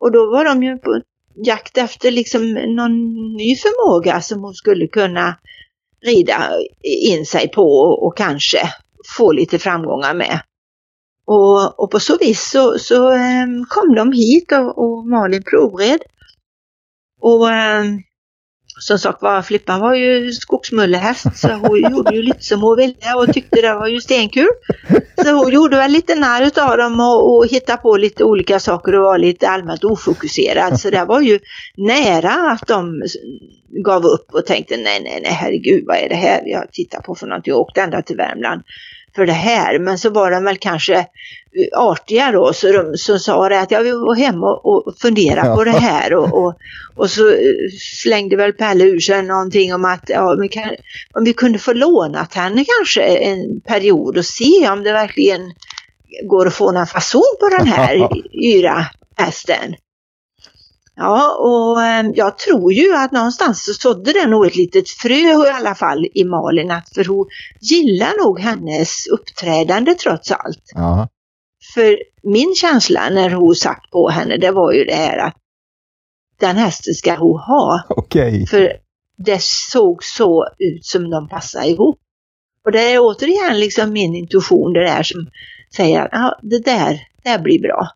[0.00, 1.00] Och då var de ju på
[1.44, 5.36] jakt efter liksom någon ny förmåga som hon skulle kunna
[6.04, 6.50] rida
[6.82, 8.58] in sig på och kanske
[9.16, 10.40] få lite framgångar med.
[11.26, 16.00] Och, och på så vis så, så eh, kom de hit och, och Malin provred.
[17.20, 17.84] Och eh,
[18.78, 23.14] som sagt var, Flippan var ju skogsmullehäst så hon gjorde ju lite som hon ville
[23.16, 24.48] och tyckte det var ju stenkul.
[25.24, 28.94] Så hon gjorde väl lite narr utav dem och, och hittade på lite olika saker
[28.94, 30.80] och var lite allmänt ofokuserad.
[30.80, 31.38] Så det var ju
[31.76, 33.02] nära att de
[33.84, 37.14] gav upp och tänkte nej, nej, nej, herregud, vad är det här jag tittar på
[37.14, 37.50] för någonting?
[37.50, 38.62] Jag åkte ända till Värmland
[39.18, 39.78] för det här.
[39.78, 41.06] Men så var de väl kanske
[41.76, 45.46] artiga då så de så sa det att jag vill gå hem och, och fundera
[45.46, 45.56] ja.
[45.56, 46.54] på det här och, och,
[46.96, 47.34] och, så
[48.02, 50.70] slängde väl Pelle ur sig någonting om att ja, vi kan,
[51.12, 55.40] om vi kunde få lånat henne kanske en period och se om det verkligen
[56.24, 59.74] går att få någon fason på den här yra hästen.
[61.00, 65.46] Ja, och ehm, jag tror ju att någonstans så sådde det nog ett litet frö
[65.46, 67.26] i alla fall i Malin, att för hon
[67.60, 70.62] gillar nog hennes uppträdande trots allt.
[70.74, 71.08] Ja.
[71.74, 75.36] För min känsla när hon satt på henne, det var ju det här att
[76.40, 77.82] den hästen ska hon ha.
[77.88, 78.46] Okay.
[78.46, 78.72] För
[79.16, 81.98] det såg så ut som de passade ihop.
[82.64, 85.26] Och det är återigen liksom min intuition det där som
[85.76, 87.88] säger att ja, det där, det blir bra.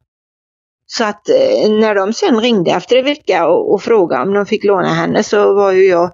[0.98, 4.46] Så att eh, när de sen ringde efter en vecka och, och frågade om de
[4.46, 6.12] fick låna henne så var ju jag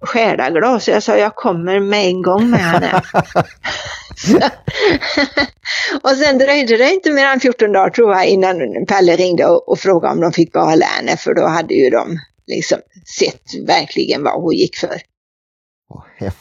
[0.00, 3.02] själaglad så jag sa jag kommer med en gång med henne.
[6.02, 9.68] och sen dröjde det inte mer än 14 dagar tror jag innan Pelle ringde och,
[9.68, 12.78] och frågade om de fick behålla henne för då hade ju de liksom
[13.18, 15.00] sett verkligen vad hon gick för.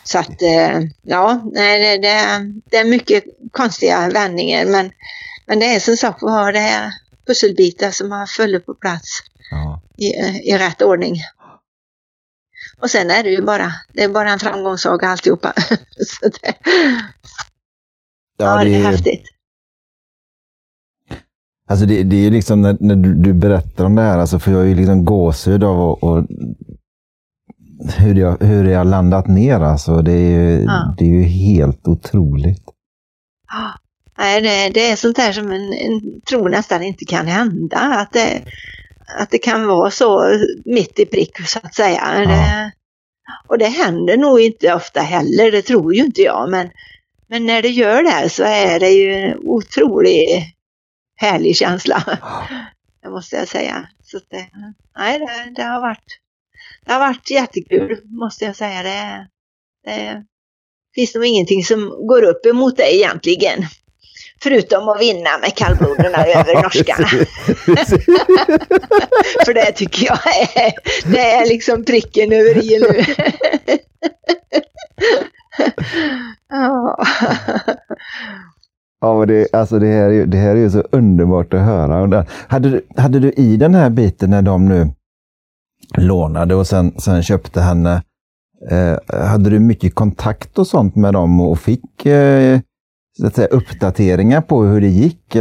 [0.04, 2.08] Så att eh, ja, nej, det,
[2.72, 4.92] det, är mycket konstiga vändningar men,
[5.48, 6.92] men det är som sagt var det
[7.32, 9.20] pusselbitar som har fallit på plats
[9.52, 9.82] ja.
[9.98, 10.06] i,
[10.52, 11.16] i rätt ordning.
[12.82, 15.54] Och sen är det ju bara, det är bara en framgångssaga alltihopa.
[16.08, 16.54] Så det,
[18.38, 19.24] ja, ja, det är häftigt.
[21.70, 24.40] Alltså det, det är ju liksom när, när du, du, berättar om det här, alltså
[24.40, 26.26] får jag ju liksom gåshud av och, och
[27.98, 29.60] hur, det, hur det har landat ner.
[29.60, 30.96] Alltså det, är ju, ja.
[30.98, 32.64] det är ju helt otroligt.
[33.48, 33.74] Ja,
[34.22, 37.78] det, det är sånt där som en, en tror nästan inte kan hända.
[37.78, 38.42] Att det,
[39.20, 42.02] att det kan vara så mitt i prick så att säga.
[42.16, 42.20] Ja.
[42.20, 42.72] Det,
[43.48, 46.50] och det händer nog inte ofta heller, det tror ju inte jag.
[46.50, 46.70] Men,
[47.28, 50.44] men när det gör det så är det ju en otroligt
[51.16, 52.20] härlig känsla.
[53.04, 53.90] Det måste jag säga.
[54.04, 54.48] Så det,
[54.98, 56.20] nej, det, det, har varit,
[56.86, 58.84] det har varit jättekul måste jag säga.
[58.84, 59.28] Det,
[59.86, 60.26] det
[60.96, 63.66] finns nog ingenting som går upp emot det egentligen.
[64.44, 67.08] Förutom att vinna med kallbloderna över norskarna.
[69.46, 70.20] För det tycker jag
[70.56, 70.74] är,
[71.12, 73.06] det är liksom pricken över i nu.
[79.02, 82.26] Ja, det, alltså det, här, det här är ju så underbart att höra.
[82.48, 84.94] Hade du, hade du i den här biten när de nu
[85.98, 88.04] lånade och sen, sen köpte henne,
[88.70, 92.60] eh, hade du mycket kontakt och sånt med dem och fick eh,
[93.18, 95.34] så att säga, uppdateringar på hur det gick?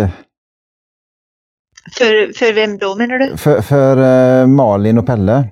[1.93, 3.37] För, för vem då menar du?
[3.37, 5.49] För, för uh, Malin och Pelle.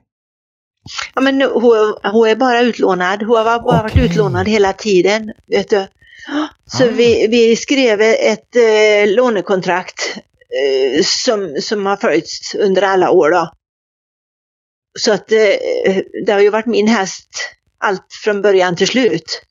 [1.14, 3.22] Ja men hon, hon är bara utlånad.
[3.22, 3.82] Hon har bara okay.
[3.82, 5.32] varit utlånad hela tiden.
[5.46, 5.86] Vet du.
[6.66, 6.90] Så ah.
[6.90, 13.30] vi, vi skrev ett eh, lånekontrakt eh, som, som har följts under alla år.
[13.30, 13.52] Då.
[14.98, 15.38] Så att eh,
[16.26, 17.28] det har ju varit min häst
[17.78, 19.42] allt från början till slut.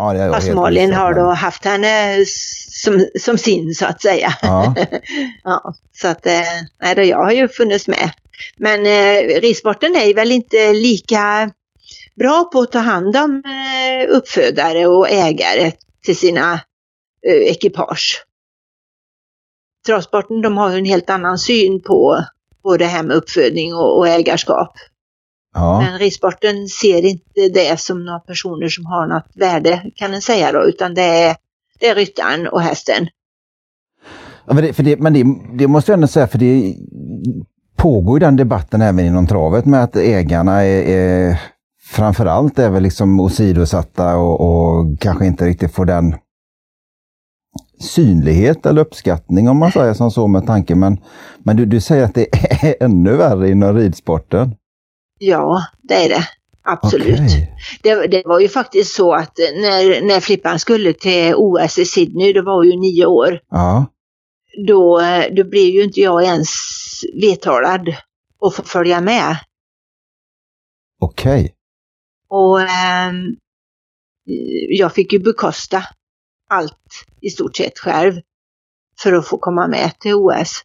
[0.00, 2.24] Ja, det Fast Malin har då haft henne
[2.84, 4.34] som, som sin så att säga.
[4.42, 4.74] Ja.
[5.44, 6.42] ja så att eh,
[6.82, 8.10] nej, då, jag har ju funnits med.
[8.56, 11.50] Men eh, ridsporten är väl inte lika
[12.18, 15.72] bra på att ta hand om eh, uppfödare och ägare
[16.04, 16.52] till sina
[17.26, 18.24] eh, ekipage.
[19.86, 22.24] Travsporten de har en helt annan syn på,
[22.62, 24.72] på det här med uppfödning och, och ägarskap.
[25.54, 25.80] Ja.
[25.80, 30.52] Men ridsporten ser inte det som några personer som har något värde kan man säga
[30.52, 31.36] då, utan det är,
[31.80, 33.08] det är ryttaren och hästen.
[34.46, 35.24] Ja, men det, för det, men det,
[35.58, 36.74] det måste jag ändå säga, för det
[37.76, 41.40] pågår ju den debatten även inom travet med att ägarna är, är
[41.82, 46.14] framförallt är väl liksom åsidosatta och, och kanske inte riktigt får den
[47.80, 50.74] synlighet eller uppskattning om man säger som så med tanke.
[50.74, 50.98] Men,
[51.38, 54.54] men du, du säger att det är ännu värre inom ridsporten?
[55.22, 56.28] Ja, det är det.
[56.62, 57.20] Absolut.
[57.20, 57.46] Okay.
[57.82, 62.32] Det, det, var ju faktiskt så att när, när Flippan skulle till OS i Sydney,
[62.32, 63.40] det var ju nio år.
[63.50, 63.86] Ja.
[64.66, 65.02] Då,
[65.32, 66.48] då blev ju inte jag ens
[67.22, 67.88] vedtalad
[68.40, 69.36] att få följa med.
[71.00, 71.40] Okej.
[71.40, 71.50] Okay.
[72.28, 73.12] Och eh,
[74.68, 75.84] jag fick ju bekosta
[76.50, 78.20] allt i stort sett själv
[79.02, 80.62] för att få komma med till OS.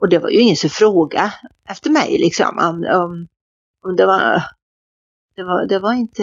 [0.00, 1.32] Och det var ju ingen som frågade
[1.68, 3.28] efter mig liksom om, om
[3.86, 4.42] och det var,
[5.36, 6.22] det var, det var inte,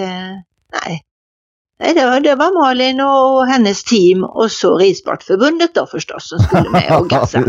[0.85, 1.01] nej.
[1.79, 6.39] Nej, det var, det var Malin och hennes team och så Ridsportförbundet då förstås som
[6.39, 7.43] skulle med och gassa.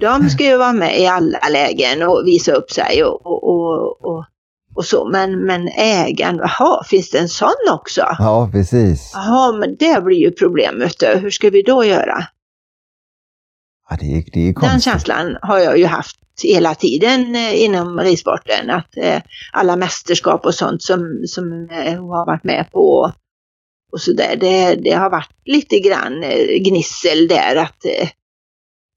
[0.00, 4.04] De ska ju vara med i alla lägen och visa upp sig och, och, och,
[4.04, 4.24] och
[4.74, 5.08] och så.
[5.08, 8.00] Men, men ägaren, jaha, finns det en sån också?
[8.18, 9.10] Ja, precis.
[9.14, 11.02] Jaha, men det blir ju problemet.
[11.02, 12.24] Hur ska vi då göra?
[13.90, 14.72] Ja, det, är, det är konstigt.
[14.72, 18.70] Den känslan har jag ju haft hela tiden eh, inom ridsporten.
[18.70, 19.22] Att eh,
[19.52, 23.12] alla mästerskap och sånt som, som jag har varit med på
[23.92, 26.24] och så där, det, det har varit lite grann
[26.64, 27.86] gnissel där att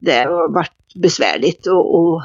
[0.02, 2.24] det har varit besvärligt att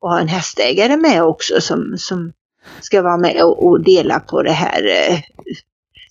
[0.00, 2.32] ha en hästägare med också som, som
[2.80, 5.18] ska vara med och, och dela på det här eh,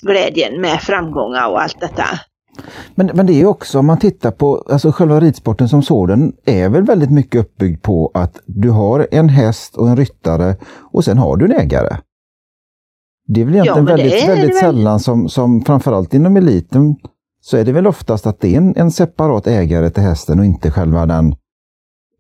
[0.02, 2.06] glädjen med framgångar och allt detta.
[2.96, 6.70] Men, men det är också om man tittar på, alltså själva ridsporten som sådan är
[6.70, 10.56] väl väldigt mycket uppbyggd på att du har en häst och en ryttare
[10.94, 11.98] och sen har du en ägare.
[13.28, 16.96] Det är väl egentligen ja, väldigt, väldigt sällan som, som framförallt inom eliten
[17.42, 20.46] så är det väl oftast att det är en, en separat ägare till hästen och
[20.46, 21.36] inte själva den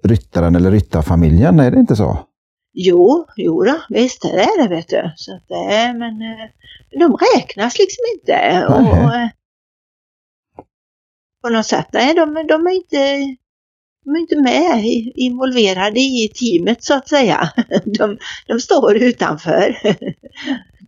[0.03, 2.17] ryttaren eller ryttarfamiljen, är det inte så?
[2.73, 5.11] Jo, jo då, visst det är det vet du.
[5.15, 5.49] Så att
[5.95, 8.65] men eh, de räknas liksom inte.
[8.69, 9.29] Och, eh,
[11.41, 13.35] på något sätt, nej de, de är inte
[14.05, 17.49] de är inte med involverade i teamet så att säga.
[17.85, 19.77] De, de står utanför.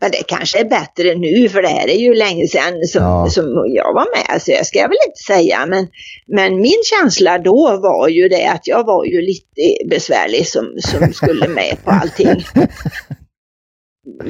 [0.02, 3.30] Men det kanske är bättre nu för det här är ju länge sedan som, ja.
[3.30, 5.66] som jag var med så jag ska jag väl inte säga.
[5.66, 5.88] Men,
[6.28, 11.14] men min känsla då var ju det att jag var ju lite besvärlig som, som
[11.14, 12.44] skulle med på allting.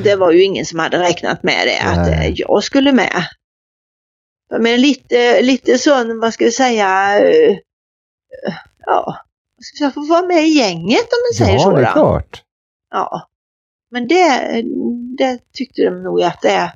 [0.04, 2.34] Det var ju ingen som hade räknat med det att Nej.
[2.36, 3.26] jag skulle med.
[4.60, 7.58] Men lite, lite sån, vad ska vi säga, eh,
[8.86, 9.18] ja,
[9.62, 11.72] ska jag få vara med i gänget om man säger ja, så.
[11.72, 12.44] Ja, det är klart.
[12.92, 13.30] Ja.
[13.92, 14.64] Men det,
[15.18, 16.74] det tyckte de nog att det,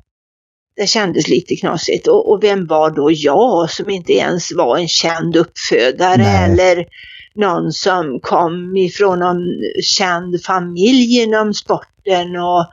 [0.76, 2.06] det kändes lite knasigt.
[2.06, 6.44] Och, och, vem var då jag som inte ens var en känd uppfödare Nej.
[6.44, 6.86] eller
[7.34, 9.42] någon som kom ifrån någon
[9.82, 12.66] känd familj inom sporten och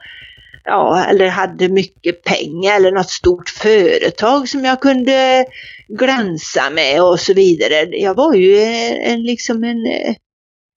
[0.66, 5.44] ja, eller hade mycket pengar eller något stort företag som jag kunde
[5.88, 7.74] glänsa med och så vidare.
[7.90, 8.58] Jag var ju
[9.02, 9.86] en, liksom en,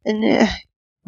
[0.05, 0.47] en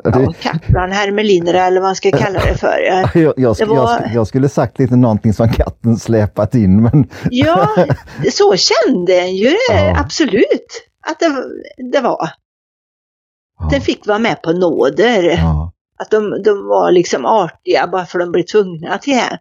[0.04, 2.80] Ja, katt hermeliner eller vad man ska kalla det för.
[3.14, 4.12] Jag, jag, jag, var...
[4.14, 6.82] jag, skulle sagt lite någonting som katten släpat in.
[6.84, 7.10] Men...
[7.30, 7.70] ja,
[8.32, 10.00] så kände en ju ja.
[10.00, 11.44] absolut att det,
[11.92, 12.30] det var.
[13.60, 13.68] Ja.
[13.72, 15.24] Den fick vara med på nåder.
[15.24, 15.61] Ja.
[16.02, 19.40] Att de, de var liksom artiga bara för att de blev tvungna till det.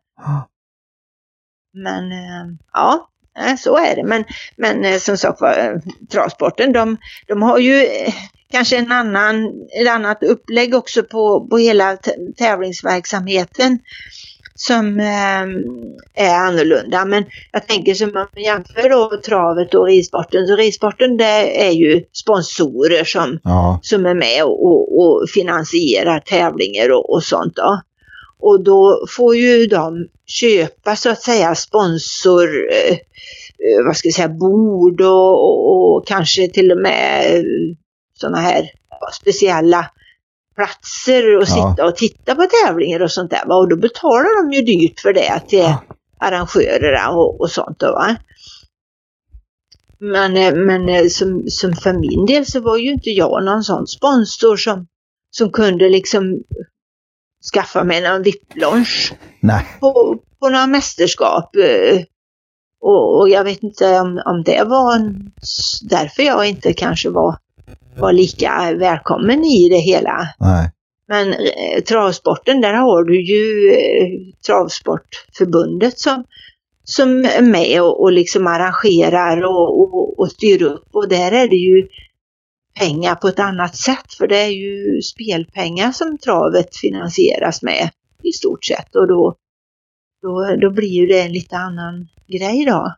[1.72, 4.04] Men eh, ja, eh, så är det.
[4.04, 4.24] Men,
[4.56, 6.96] men eh, som sagt var, travsporten, de,
[7.26, 7.88] de har ju
[8.50, 9.46] kanske en annan,
[9.80, 11.96] ett annat upplägg också på, på hela
[12.36, 13.78] tävlingsverksamheten
[14.60, 17.04] som eh, är annorlunda.
[17.04, 22.04] Men jag tänker som man jämför då travet och ridsporten, så ridsporten det är ju
[22.12, 23.80] sponsorer som, ja.
[23.82, 27.56] som är med och, och finansierar tävlingar och, och sånt.
[27.56, 27.80] Då.
[28.38, 34.14] Och då får ju de köpa så att säga sponsor, eh, eh vad ska jag
[34.14, 37.44] säga, bord och, och, och kanske till och med
[38.14, 38.70] sådana här
[39.20, 39.86] speciella
[40.60, 41.46] platser och ja.
[41.46, 43.52] sitta och titta på tävlingar och sånt där.
[43.52, 45.82] Och då betalar de ju dyrt för det till ja.
[46.18, 47.78] arrangörerna och, och sånt.
[47.78, 48.16] Då, va?
[49.98, 53.64] Men, eh, men eh, som, som för min del så var ju inte jag någon
[53.64, 54.86] sån sponsor som,
[55.30, 56.42] som kunde liksom
[57.54, 59.12] skaffa mig någon VIP-lunch
[59.80, 61.56] på, på några mästerskap.
[61.56, 62.02] Eh,
[62.82, 65.14] och, och, jag vet inte om, om det var
[65.82, 67.38] därför jag inte kanske var
[67.96, 70.28] var lika välkommen i det hela.
[70.38, 70.70] Nej.
[71.08, 76.24] Men eh, travsporten, där har du ju eh, Travsportförbundet som,
[76.84, 81.48] som är med och, och liksom arrangerar och, och, och styr upp och där är
[81.48, 81.88] det ju
[82.78, 87.90] pengar på ett annat sätt för det är ju spelpengar som travet finansieras med
[88.22, 89.34] i stort sett och då,
[90.22, 92.94] då, då blir det en lite annan grej då.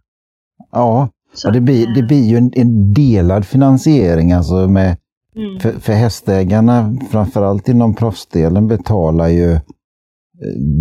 [0.71, 4.97] Ja, så, det, blir, det blir ju en, en delad finansiering alltså med
[5.37, 5.61] mm.
[5.61, 9.61] för, för hästägarna, framförallt inom proffsdelen, betalar ju eh,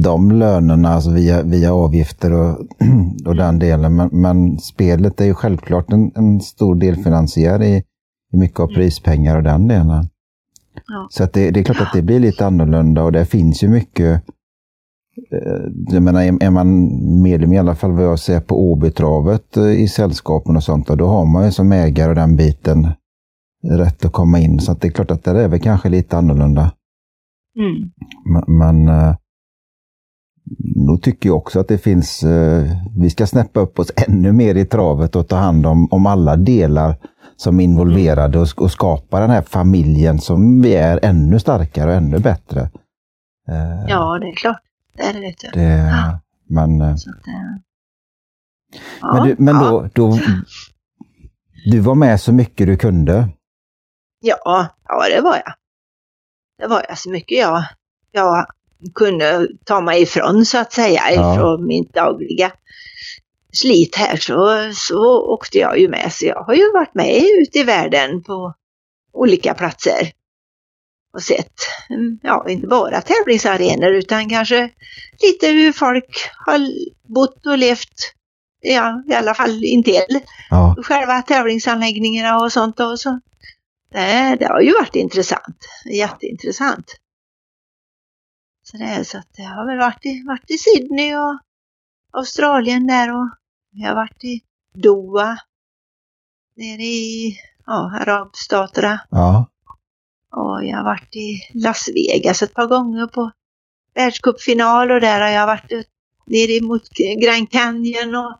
[0.03, 2.57] de lönerna alltså via, via avgifter och,
[3.25, 3.95] och den delen.
[3.95, 7.83] Men, men, spelet är ju självklart en, en stor delfinansiär i,
[8.33, 8.75] i mycket av mm.
[8.75, 10.07] prispengar och den delen.
[10.87, 11.07] Ja.
[11.11, 14.23] Så det, det, är klart att det blir lite annorlunda och det finns ju mycket
[15.91, 16.89] jag menar, är man
[17.21, 21.07] medlem i alla fall vad jag ser på Åbytravet eh, i sällskapen och sånt, då
[21.07, 22.87] har man ju som ägare den biten
[23.63, 24.59] rätt att komma in.
[24.59, 26.71] Så det är klart att det är väl kanske lite annorlunda.
[27.59, 27.91] Mm.
[28.25, 29.15] Men, men eh,
[30.87, 32.23] då tycker jag också att det finns,
[32.97, 36.35] vi ska snäppa upp oss ännu mer i travet och ta hand om, om alla
[36.35, 36.95] delar
[37.35, 41.95] som är involverade och, och skapa den här familjen som vi är ännu starkare och
[41.95, 42.69] ännu bättre.
[43.87, 44.61] Ja, det är klart.
[44.93, 45.47] Det är det vet du.
[45.53, 46.19] Det, Ja.
[46.47, 47.15] men, Så att,
[49.01, 49.69] ja, men, du, men ja.
[49.69, 50.19] då, då,
[51.65, 53.29] du var med så mycket du kunde.
[54.19, 55.53] Ja, ja det var jag.
[56.57, 57.63] Det var jag så mycket jag,
[58.11, 58.45] jag
[58.95, 61.33] kunde ta mig ifrån så att säga, Ja.
[61.35, 62.51] ifrån mitt dagliga
[63.53, 66.13] slit här så, så åkte jag ju med.
[66.13, 68.53] Så jag har ju varit med ute i världen på
[69.13, 70.11] olika platser
[71.13, 71.53] och sett,
[72.21, 74.69] ja inte bara tävlingsarenor utan kanske
[75.21, 76.59] lite hur folk har
[77.13, 78.13] bott och levt,
[78.61, 82.79] ja i alla fall intill Ja, själva tävlingsanläggningarna och sånt.
[82.79, 83.19] Och så.
[83.91, 85.57] Det, det har ju varit intressant.
[85.91, 86.95] Jätteintressant.
[88.63, 91.39] Så det är så att jag har väl varit i, varit i Sydney och
[92.13, 93.29] Australien där och
[93.71, 94.41] jag har varit i
[94.73, 95.37] Doha.
[96.55, 99.01] Nere i ja, Arabstaterna.
[99.09, 99.45] ja,
[100.31, 103.31] och jag har varit i Las Vegas ett par gånger på
[103.95, 105.71] världscupfinal och där har jag varit
[106.25, 106.89] nere mot
[107.21, 108.39] Grand Canyon och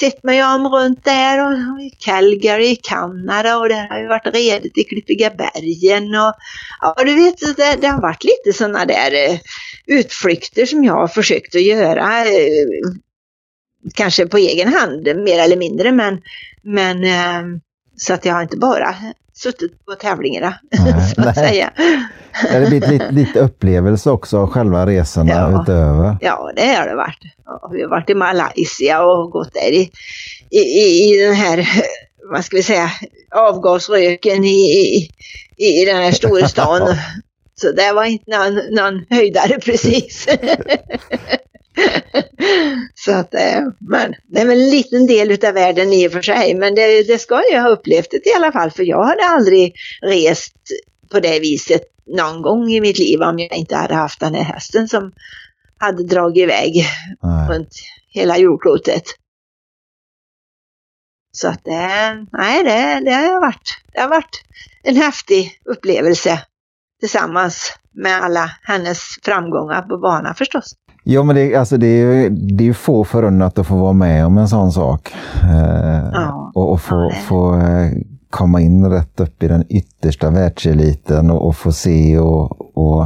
[0.00, 4.34] sett mig om runt där och i Calgary i Kanada och där har jag varit
[4.34, 6.34] redigt i Klippiga bergen och
[6.80, 9.38] ja du vet det, det har varit lite sådana där eh,
[9.86, 12.66] utflykter som jag har försökt att göra eh,
[13.94, 16.22] kanske på egen hand mer eller mindre men,
[16.62, 17.60] men eh,
[17.96, 18.94] så att jag har inte bara
[19.36, 21.48] suttit på tävlingarna Nej, så att nej.
[21.48, 21.70] säga.
[22.52, 25.62] det har blivit lite, lite upplevelse också av själva resorna Ja.
[25.62, 26.16] utöver.
[26.20, 27.18] Ja, det har det varit.
[27.44, 29.90] Ja, vi har varit i Malaysia och gått där i,
[30.50, 31.68] i, i, i den här,
[32.30, 32.90] vad ska vi säga,
[33.34, 35.08] avgasröken i,
[35.56, 36.96] i, i den här stora stan.
[37.60, 40.26] Så det var inte någon, någon höjdare precis.
[42.94, 46.22] Så att, eh, men det är väl en liten del utav världen i och för
[46.22, 49.22] sig, men det, det ska jag ha upplevt det i alla fall, för jag hade
[49.24, 50.56] aldrig rest
[51.10, 54.44] på det viset någon gång i mitt liv om jag inte hade haft den här
[54.44, 55.12] hästen som
[55.78, 56.86] hade dragit iväg
[57.22, 57.48] Nej.
[57.50, 57.74] runt
[58.08, 59.04] hela jordklotet.
[61.32, 64.44] Så att det, nej det, det har varit, det har varit
[64.82, 66.42] en häftig upplevelse
[67.00, 70.74] tillsammans med alla hennes framgångar på banan förstås.
[71.06, 74.26] Ja, men det, alltså det, är, ju- det är få förunnat att få vara med
[74.26, 75.14] om en sån sak.
[75.42, 76.52] Eh, Ja.
[76.54, 77.90] och, och få, Ja, få eh,
[78.30, 83.04] komma in rätt upp i den yttersta världseliten och, och få se och, och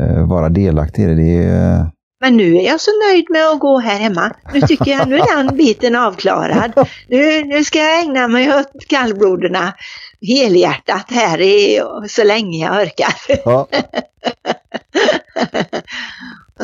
[0.00, 1.14] eh, vara delaktig i det.
[1.14, 1.86] det är,
[2.20, 4.32] Men nu är jag så nöjd med att gå här hemma.
[4.54, 6.72] Nu tycker jag nu är den biten avklarad.
[7.08, 9.72] Nu, nu ska jag ägna mig åt kallbloderna
[10.20, 13.14] helhjärtat här i, så länge jag orkar.
[13.44, 13.66] ja,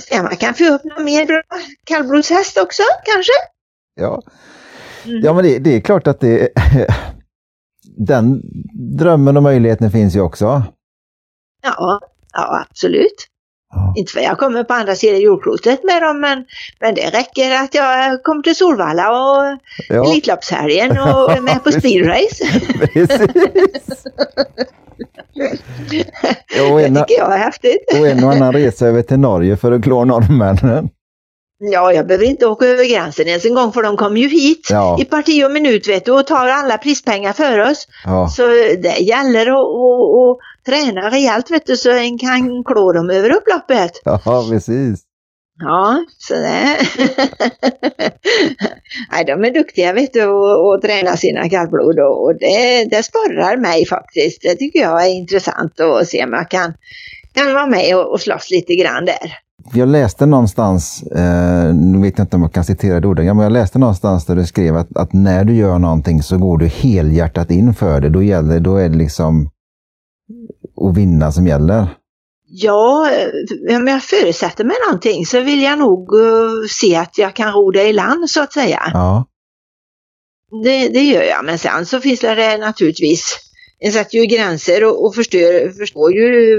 [0.01, 1.43] Se om man kan få upp någon mer bra
[1.85, 3.33] kallblodshäst också kanske?
[3.95, 4.23] ja.
[5.05, 5.21] Mm.
[5.23, 6.49] ja, men det, det är klart att det
[7.97, 8.43] den
[8.99, 10.63] drömmen och möjligheten finns ju också.
[11.63, 12.01] Ja,
[12.33, 13.29] ja absolut.
[13.75, 13.95] Ja.
[13.97, 16.45] Inte för jag kommer på andra sidan jordklotet med dem men,
[16.81, 19.59] men det räcker att jag kommer till Solvalla och
[19.89, 22.45] Ja, Elitloppshelgen och är med på speedrace.
[25.35, 27.99] Det tycker jag är häftigt.
[28.01, 30.89] och en och annan resa över till Norge för att klå norrmännen.
[31.73, 34.69] Ja, jag behöver inte åka över gränsen ens en gång för de kommer ju hit
[34.71, 34.97] Ja.
[35.01, 37.87] i parti och minut vet du och tar alla prispengar för oss.
[38.05, 38.47] Ja, Så
[38.83, 43.31] det gäller att, att, att träna rejält vet du så en kan klå dem över
[43.31, 43.93] upploppet.
[44.05, 45.01] ja precis.
[45.59, 46.77] Ja, så det...
[49.13, 53.03] Nej, de är duktiga vet du och, och tränar sina kallblod och, och det, det
[53.03, 54.43] sporrar mig faktiskt.
[54.43, 56.75] Det tycker jag är intressant att se om jag kan,
[57.35, 59.33] kan vara med och, och slåss lite grann där.
[59.73, 63.39] Jag läste någonstans, eh, nu vet jag inte om jag kan citera det ordet, men
[63.39, 66.67] jag läste någonstans där du skrev att, att när du gör någonting så går du
[66.67, 68.09] helhjärtat in för det.
[68.09, 69.51] Då, gäller, då är det liksom
[70.89, 71.87] att vinna som gäller.
[72.47, 77.35] Ja, eh, om jag förutsätter mig någonting så vill jag nog eh, se att jag
[77.35, 78.83] kan ro det i land så att säga.
[78.93, 79.27] Ja,
[80.65, 83.37] Det, det gör jag, men sen så finns det naturligtvis,
[83.79, 86.57] en sätter ju gränser och, och förstår, förstår ju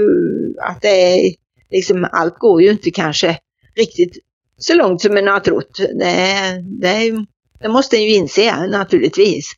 [0.62, 1.34] att det är,
[1.70, 3.38] liksom allt går ju inte kanske
[3.76, 4.18] riktigt
[4.58, 5.78] så långt som man har trott.
[5.78, 7.26] Det, det,
[7.60, 9.52] det måste en ju inse naturligtvis.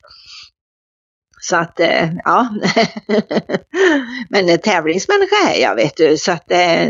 [1.40, 2.48] Så att, eh, ja.
[4.30, 6.88] Men en tävlingsmänniska är jag vet du, så att eh,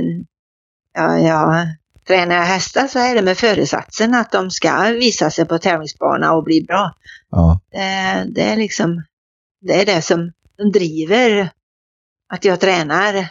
[0.94, 1.66] ja, ja,
[2.06, 6.32] tränar jag hästar så är det med föresatsen att de ska visa sig på tävlingsbana
[6.32, 6.94] och bli bra.
[7.30, 9.02] ja, Det, det är liksom,
[9.60, 10.32] det är det som
[10.72, 11.50] driver
[12.32, 13.28] att jag tränar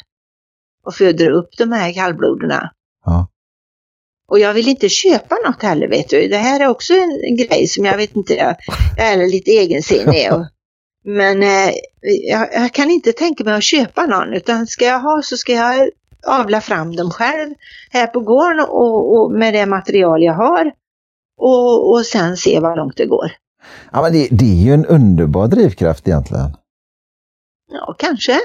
[0.88, 2.72] och föder upp de här kallbloderna.
[3.06, 3.28] ja.
[4.32, 6.28] Och jag vill inte köpa något heller vet du.
[6.28, 8.56] Det här är också en, grej som jag vet inte, jag,
[8.98, 10.34] jag är lite egensinnig.
[10.34, 10.46] Och,
[11.06, 11.74] men eh,
[12.30, 15.52] jag, jag kan inte tänka mig att köpa någon utan ska jag ha så ska
[15.52, 15.90] jag
[16.28, 17.54] avla fram dem själv
[17.90, 20.72] här på gården och, och med det material jag har.
[21.38, 23.32] Och, och sen se vad långt det går.
[23.92, 26.58] Ja, men det, det är ju en underbar drivkraft egentligen.
[27.72, 28.40] Ja, kanske.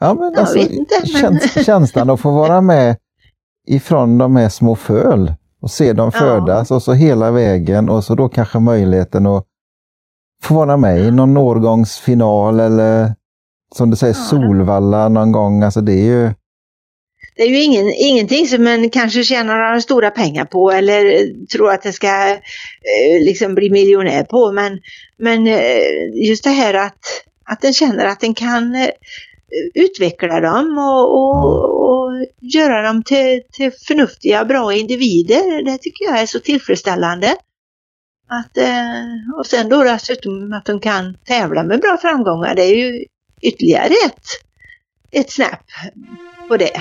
[0.00, 2.96] Ja, men Jag alltså, vet inte, men- käns- känslan att få vara med
[3.68, 5.32] ifrån de här små föl
[5.62, 6.20] och se dem Ja.
[6.20, 9.44] födas och så hela vägen och så då kanske möjligheten att
[10.42, 13.14] få vara med i någon årgångsfinal eller
[13.74, 14.20] som du säger Ja.
[14.24, 15.62] Solvalla någon gång.
[15.62, 16.30] Alltså det är ju,
[17.36, 21.70] Det är ju ingen, ingenting som man kanske tjänar några stora pengar på eller tror
[21.70, 22.38] att det ska eh,
[23.24, 24.52] liksom bli miljonär på.
[24.52, 24.78] Men,
[25.18, 26.98] men eh, just det här att,
[27.44, 28.88] att den känner att den kan eh,
[29.74, 35.64] utveckla dem och, och, och göra dem till, till förnuftiga, bra individer.
[35.64, 37.36] Det tycker jag är så tillfredsställande.
[38.28, 42.54] Att, eh, och sen då dessutom att de kan tävla med bra framgångar.
[42.54, 43.04] Det är ju
[43.42, 44.24] ytterligare ett,
[45.10, 45.64] ett snäpp
[46.48, 46.80] på det.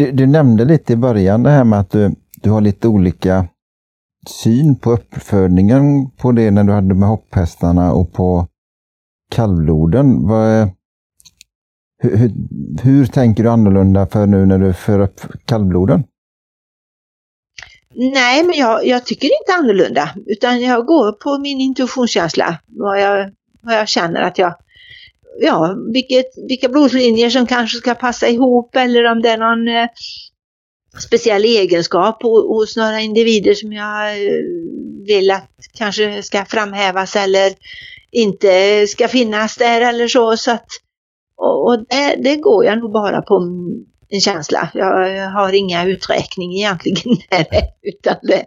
[0.00, 3.46] du, du nämnde lite i början det här med att du, du har lite olika
[4.26, 8.46] syn på uppfödningen på det när du hade med hopphästarna och på
[9.30, 10.28] kallbloden.
[10.28, 10.70] Vad,
[12.02, 12.32] hur, hur,
[12.82, 16.04] hur tänker du annorlunda för nu när du för upp kallbloden?
[17.94, 22.58] Nej, men jag, jag tycker inte annorlunda utan jag går på min intuitionskänsla.
[22.66, 24.54] Vad jag, vad jag känner att jag,
[25.40, 29.88] ja, vilket, vilka blodlinjer som kanske ska passa ihop eller om det är någon eh,
[30.98, 34.32] speciell egenskap hos några individer som jag eh,
[35.06, 37.52] vill att kanske ska framhävas eller
[38.12, 40.36] inte ska finnas där eller så.
[40.36, 40.66] så att,
[41.36, 43.34] och och det, det går jag nog bara på
[44.08, 44.70] en känsla.
[44.74, 47.46] Jag har inga uträkning egentligen där,
[47.82, 48.44] utan det,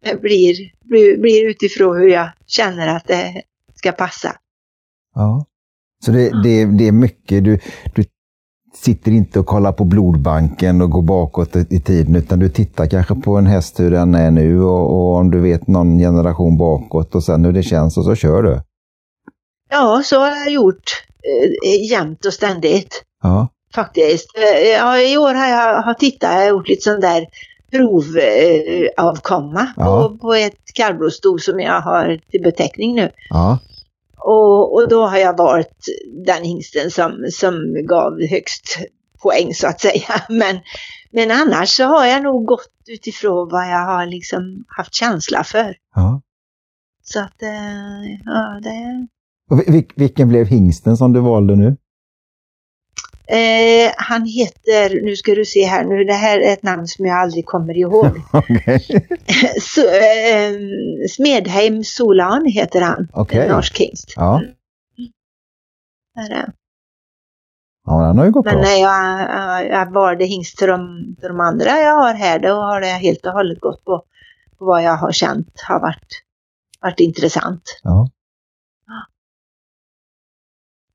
[0.00, 0.54] det blir,
[0.84, 3.42] blir, blir utifrån hur jag känner att det
[3.74, 4.36] ska passa.
[5.14, 5.44] Ja.
[6.04, 7.58] Så det, det, det är mycket, du,
[7.94, 8.04] du
[8.74, 13.14] sitter inte och kollar på blodbanken och går bakåt i tiden utan du tittar kanske
[13.14, 17.14] på en häst hur den är nu och, och om du vet någon generation bakåt
[17.14, 18.60] och sen hur det känns och så kör du.
[19.68, 21.04] Ja, så har jag gjort
[21.64, 23.48] eh, jämt och ständigt Ja.
[23.74, 24.30] faktiskt.
[24.36, 27.26] Eh, ja, I år har jag har tittat, jag har gjort lite sån där
[27.70, 30.08] provavkomma eh, Ja.
[30.08, 33.10] på, på ett kallblodssto som jag har till beteckning nu.
[33.30, 33.58] Ja.
[34.18, 35.84] Och, och då har jag valt
[36.26, 38.78] den hingsten som, som gav högst
[39.22, 40.22] poäng så att säga.
[40.28, 40.58] Men,
[41.10, 45.74] men annars så har jag nog gått utifrån vad jag har liksom haft känsla för.
[45.94, 46.20] ja.
[47.02, 49.06] Så att, eh, ja det...
[49.50, 51.76] Vil- vil- vilken blev hingsten som du valde nu?
[53.28, 57.06] Eh, han heter, nu ska du se här nu, det här är ett namn som
[57.06, 58.06] jag aldrig kommer ihåg.
[59.60, 60.52] Så, eh,
[61.10, 63.40] Smedheim Solan heter han, Okej.
[63.46, 64.12] en norsk hingst.
[64.16, 64.42] Ja.
[66.18, 66.52] Är.
[67.86, 68.62] ja, den har ju gått Men bra.
[68.62, 72.48] när jag, jag, jag valde hingst till de, till de andra jag har här, då
[72.54, 74.02] har det helt och hållet gått på,
[74.58, 76.22] på vad jag har känt har varit,
[76.80, 77.80] varit intressant.
[77.82, 78.08] Ja.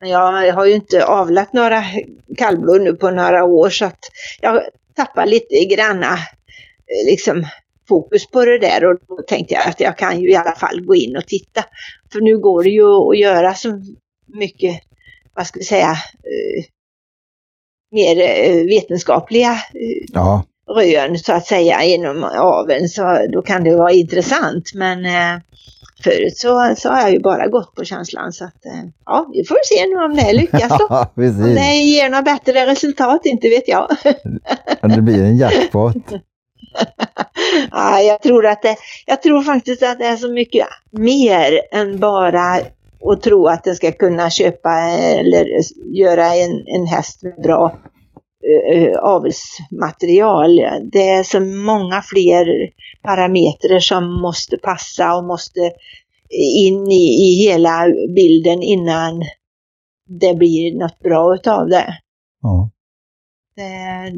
[0.02, 1.84] Men jag har ju inte avlat några
[2.38, 4.00] kallblod nu på några år så att
[4.42, 4.62] jag
[4.96, 7.46] tappar lite granna eh, liksom
[7.88, 10.86] fokus på det där och då tänkte jag att jag kan ju i alla fall
[10.86, 11.66] gå in och titta.
[12.14, 13.82] För nu går det ju att göra så
[14.28, 14.82] mycket,
[15.34, 16.64] vad ska vi säga, eh,
[17.92, 19.58] mer eh, vetenskapliga
[20.14, 20.44] Ja.
[20.76, 25.06] rön så att säga inom aveln så då kan det vara intressant men
[26.04, 29.44] förut så, så har jag ju bara gått på känslan så att eh, ja, vi
[29.44, 30.88] får se nu om det lyckas då.
[30.90, 33.88] Ja, Om det ger några bättre resultat, inte vet jag.
[34.82, 35.96] Det blir en jackpot.
[37.72, 38.76] ja, jag, tror att det,
[39.06, 42.62] jag tror faktiskt att det är så mycket mer än bara
[43.12, 45.48] att tro att den ska kunna köpa eller
[45.94, 47.78] göra en, en häst med bra
[48.74, 50.56] eh, avelsmaterial.
[50.92, 52.70] Det är så många fler
[53.02, 55.72] parametrar som måste passa och måste
[56.58, 57.86] in i, i hela
[58.16, 59.24] bilden innan
[60.20, 61.98] det blir något bra utav det.
[62.42, 62.70] Ja.
[63.56, 64.14] Det,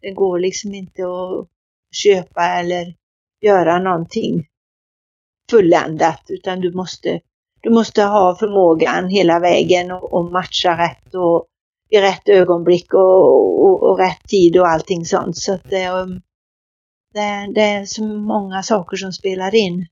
[0.00, 1.48] det går liksom inte att
[1.94, 2.94] köpa eller
[3.40, 4.46] göra någonting
[5.50, 7.20] fulländat utan du måste,
[7.60, 11.46] du måste ha förmågan hela vägen och, och matcha rätt och
[11.88, 15.36] i rätt ögonblick och, och, och rätt tid och allting sånt.
[15.36, 16.20] Så att det, um,
[17.14, 19.86] det, det är så många saker som spelar in.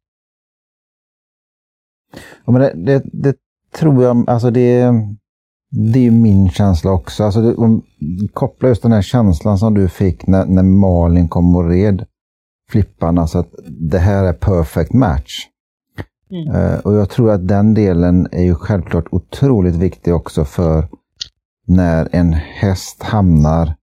[2.44, 3.36] Ja, men det, det, det
[3.74, 4.92] tror jag, alltså det,
[5.92, 7.24] det är ju min känsla också.
[7.24, 7.82] Alltså det, om,
[8.32, 12.06] koppla just den här känslan som du fick när, när Malin kom och red
[12.70, 15.46] flipparna, så att det här är perfect match.
[16.30, 16.54] Mm.
[16.54, 20.88] Eh, och jag tror att den delen är ju självklart otroligt viktig också för
[21.66, 23.74] när en häst hamnar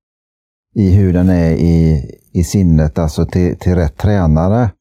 [0.76, 4.72] i hur den är i, i sinnet, alltså till, till rätt tränare.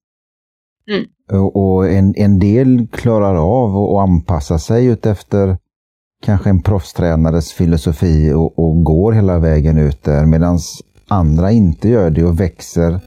[0.90, 1.04] Mm.
[1.42, 5.58] Och, och en, en del klarar av att anpassa sig ut efter
[6.22, 10.58] kanske en proffstränares filosofi och, och går hela vägen ut där medan
[11.08, 13.00] andra inte gör det och växer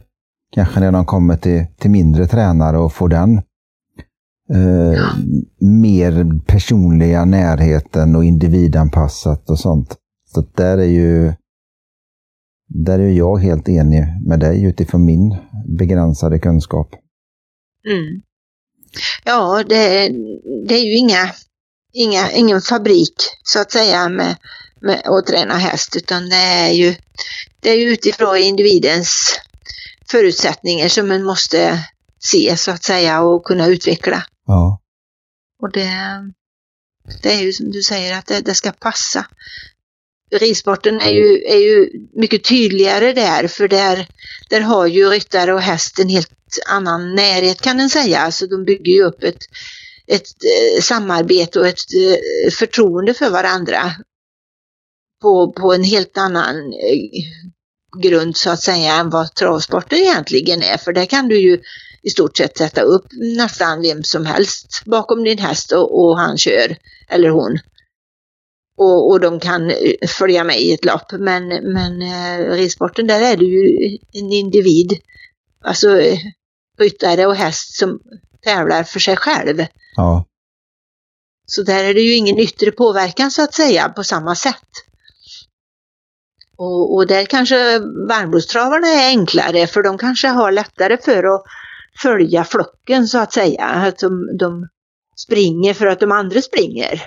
[0.52, 3.42] kanske när de kommer till, till mindre tränare och får den
[4.54, 5.16] eh,
[5.60, 9.98] mer personliga närheten och individanpassat och sånt.
[10.26, 11.34] Så där är ju
[12.68, 15.38] där är jag helt enig med dig utifrån min
[15.78, 16.96] begränsade kunskap.
[17.88, 18.22] Mm.
[19.24, 20.10] Ja, det,
[20.68, 21.32] det är ju inga,
[21.94, 24.36] inga, ingen fabrik så att säga med,
[24.82, 26.96] med att träna häst utan det är ju,
[27.60, 29.40] det är utifrån individens
[30.12, 31.80] förutsättningar som man måste
[32.20, 34.24] se så att säga och kunna utveckla.
[34.46, 34.82] Ja.
[35.62, 35.90] Och det,
[37.24, 39.28] det är ju som du säger att det, det ska passa.
[40.32, 44.08] Ridsporten är ju, är ju mycket tydligare där för där,
[44.50, 46.32] där har ju ryttare och häst en helt
[46.68, 48.20] annan närhet kan man säga.
[48.20, 49.44] Alltså de bygger ju upp ett,
[50.08, 53.92] ett eh, samarbete och ett eh, förtroende för varandra
[55.22, 57.00] på, på en helt annan eh,
[58.02, 60.78] grund så att säga än vad travsporten egentligen är.
[60.78, 61.62] För där kan du ju
[62.06, 66.38] i stort sett sätta upp nästan vem som helst bakom din häst och, och han
[66.38, 66.78] kör,
[67.10, 67.60] eller hon.
[68.78, 69.72] Och, och de kan
[70.08, 71.12] följa med i ett lopp.
[71.12, 75.00] Men, men eh, ridsporten där är det ju en individ,
[75.62, 76.20] alltså eh,
[76.78, 78.00] ryttare och häst som
[78.42, 79.66] tävlar för sig själv.
[79.96, 80.26] Ja.
[81.46, 84.70] Så där är det ju ingen yttre påverkan så att säga på samma sätt.
[86.58, 87.80] Och, och där kanske
[88.10, 91.44] varmblodstravarna är enklare för de kanske har lättare för att
[92.02, 93.66] följa flocken så att säga.
[93.66, 94.68] Att de, de
[95.16, 97.02] springer för att de andra springer.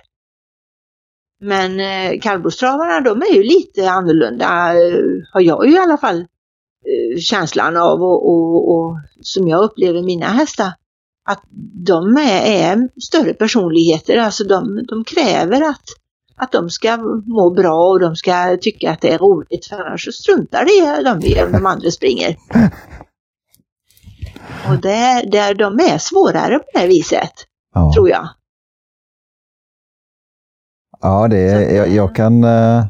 [1.40, 6.20] Men eh, kallblodstravarna de är ju lite annorlunda, eh, har jag ju i alla fall
[6.20, 10.72] eh, känslan av och, och, och, som jag upplever mina hästar.
[11.30, 11.42] Att
[11.86, 15.84] de är, är större personligheter, alltså de, de kräver att,
[16.36, 20.04] att de ska må bra och de ska tycka att det är roligt för annars
[20.04, 20.64] så struntar
[21.04, 22.36] de i om de andra springer.
[24.68, 27.32] Och där, där de är svårare på det viset,
[27.74, 27.92] ja.
[27.94, 28.28] tror jag.
[31.00, 32.44] Ja, det är, jag, jag kan...
[32.44, 32.86] eh,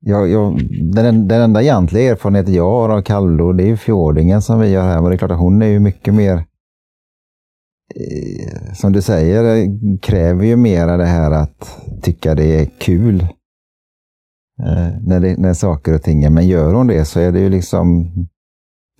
[0.00, 0.60] Jag, jag,
[0.94, 4.68] den, den enda egentliga erfarenheten jag har av kallblod det är ju fjordingen som vi
[4.68, 5.00] gör här.
[5.00, 6.36] Men det är klart att hon är ju mycket mer,
[7.94, 9.66] eh, som du säger, eh,
[10.02, 13.20] kräver ju mera det här att tycka det är kul.
[14.62, 16.30] eh, När, det, när saker och ting är.
[16.30, 18.12] Men gör hon det så är det ju liksom,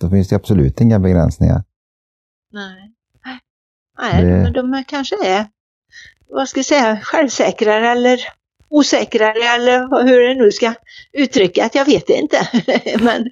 [0.01, 1.63] då finns det absolut inga begränsningar.
[2.53, 2.91] Nej,
[3.99, 5.45] Nej Det- men de kanske är,
[6.29, 8.19] vad ska jag säga, självsäkrare eller
[8.69, 10.73] osäkrare eller hur det nu ska
[11.13, 12.37] uttryckas, jag vet inte.
[13.03, 13.29] men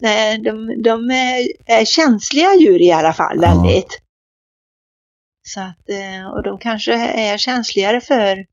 [0.00, 1.48] nej, de, de är,
[1.80, 3.48] är känsliga djur i alla fall Ja.
[3.62, 3.98] väldigt.
[5.48, 8.46] Så att, eh, och de kanske är känsligare för,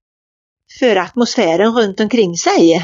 [0.79, 2.81] för atmosfären runt omkring sig.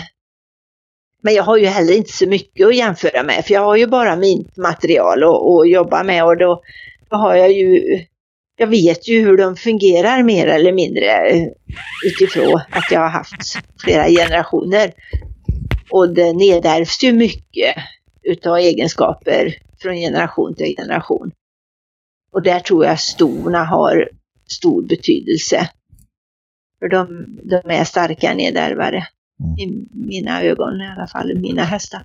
[1.25, 3.87] Men jag har ju heller inte så mycket att jämföra med för jag har ju
[3.87, 6.61] bara mitt material att, att jobba med och då,
[7.09, 7.81] då har jag ju,
[8.57, 11.47] jag vet ju hur de fungerar mer eller mindre eh,
[12.05, 14.93] utifrån att jag har haft flera generationer.
[15.89, 17.75] Och det nedärvs ju mycket
[18.23, 21.31] utav egenskaper från generation till generation.
[22.31, 24.09] Och där tror jag stona har
[24.47, 25.69] stor betydelse.
[26.79, 29.07] För de, de är starka nedärvare.
[29.43, 29.55] Mm.
[29.57, 32.01] I mina ögon i alla fall, mina hästar.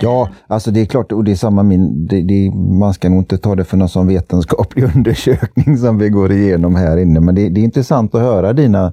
[0.00, 3.18] Ja, alltså det är klart, och det är samma min, det, det, man ska nog
[3.18, 7.34] inte ta det för någon sån vetenskaplig undersökning som vi går igenom här inne, men
[7.34, 8.92] det, det är intressant att höra dina,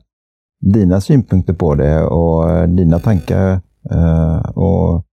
[0.61, 3.61] dina synpunkter på det och eh, dina tankar.
[3.91, 5.03] eh, och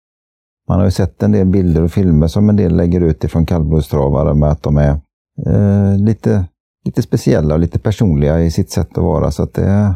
[0.68, 3.46] man har ju sett en del bilder och filmer som en del lägger ut ifrån
[3.46, 5.00] kallblodstravare med att de är
[5.46, 6.44] eh, lite,
[6.84, 9.30] lite speciella och lite personliga i sitt sätt att vara.
[9.30, 9.94] Så att det,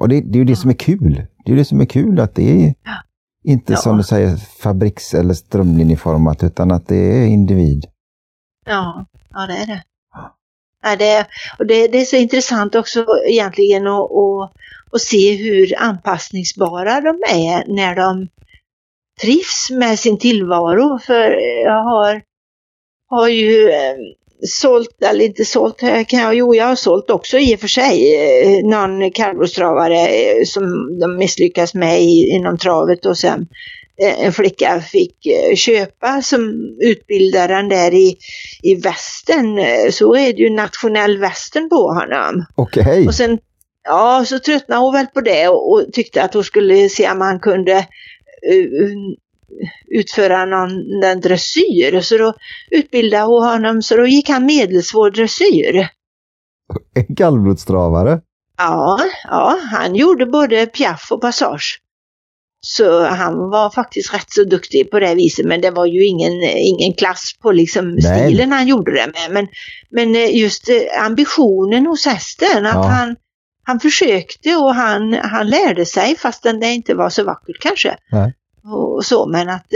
[0.00, 1.26] och det, det är ju det som är kul.
[1.44, 2.74] Det är ju det som är kul att det är
[3.44, 3.76] inte Ja.
[3.76, 7.84] som du säger fabriks eller strömlinjeformat utan att det är individ.
[8.66, 9.82] Ja, ja det är det.
[10.82, 11.26] Ja, det,
[11.58, 14.52] och det, det är så intressant också egentligen att, att,
[14.92, 18.28] att se hur anpassningsbara de är när de
[19.20, 20.98] trivs med sin tillvaro.
[20.98, 21.30] För
[21.64, 22.22] jag har,
[23.10, 23.96] har ju eh,
[24.48, 27.68] sålt, eller inte sålt, eh, kan jag, jo jag har sålt också i och för
[27.68, 30.64] sig eh, någon kallblodstravare eh, som
[31.00, 33.46] de misslyckas med i, inom travet och sen
[33.98, 35.16] en flicka fick
[35.56, 38.16] köpa som utbildaren där i,
[38.62, 39.58] i västern.
[39.58, 42.46] eh, Så är det ju nationell västern på honom.
[42.54, 43.38] Okej, Och sen,
[43.84, 47.20] ja, så tröttnade hon väl på det och, och tyckte att hon skulle se om
[47.20, 47.72] han kunde
[48.52, 48.90] uh,
[49.86, 52.00] utföra någon dressyr.
[52.00, 52.34] Så då
[52.70, 55.88] utbildade hon honom så då gick han medelsvår dressyr.
[56.94, 58.20] En kallblodstravare?
[58.58, 61.80] Ja, ja, han gjorde både piaff och passage.
[62.60, 66.32] Så han var faktiskt rätt så duktig på det viset men det var ju ingen,
[66.42, 69.30] ingen klass på liksom stilen han gjorde det med.
[69.30, 69.48] Men,
[69.90, 70.68] men just
[71.00, 72.82] ambitionen hos hästen, att ja.
[72.82, 73.16] han,
[73.62, 77.96] han försökte och han, han lärde sig fastän det inte var så vackert kanske.
[78.12, 78.34] Nej.
[78.72, 79.66] Och så men att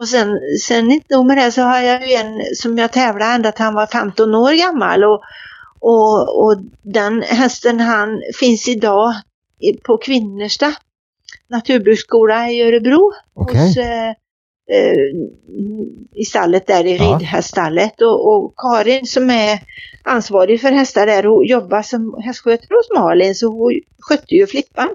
[0.00, 3.32] och sen, sen inte nog med det så har jag ju en som jag tävlade
[3.32, 5.22] ända till han var 15 år gammal och,
[5.80, 9.14] och, och den hästen han finns idag
[9.84, 10.74] på Kvinnersta
[11.52, 13.12] naturbruksskola i Örebro.
[13.34, 13.66] Okay.
[13.66, 14.14] Hos, eh, eh,
[16.14, 17.04] I stallet där i ja.
[17.04, 19.58] ridhäststallet och, och, Karin som är
[20.02, 24.88] ansvarig för hästar där hon jobbar som hästskötare hos Malin så hon skötte ju Flippan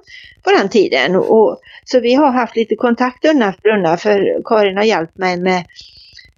[0.44, 1.16] på den tiden.
[1.16, 5.38] Och, så vi har haft lite kontakt undan för undan för Karin har hjälpt mig
[5.38, 5.64] med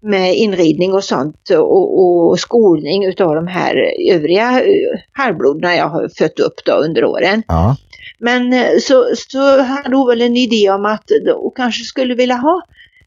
[0.02, 3.76] med inridning och sånt och, och skolning utav de här
[4.12, 7.44] övriga eh, halvbloderna jag har fött upp då under åren.
[7.48, 7.76] Ja.
[8.20, 12.36] Men eh, så, så hade hon väl en idé om att hon kanske skulle vilja
[12.36, 12.62] ha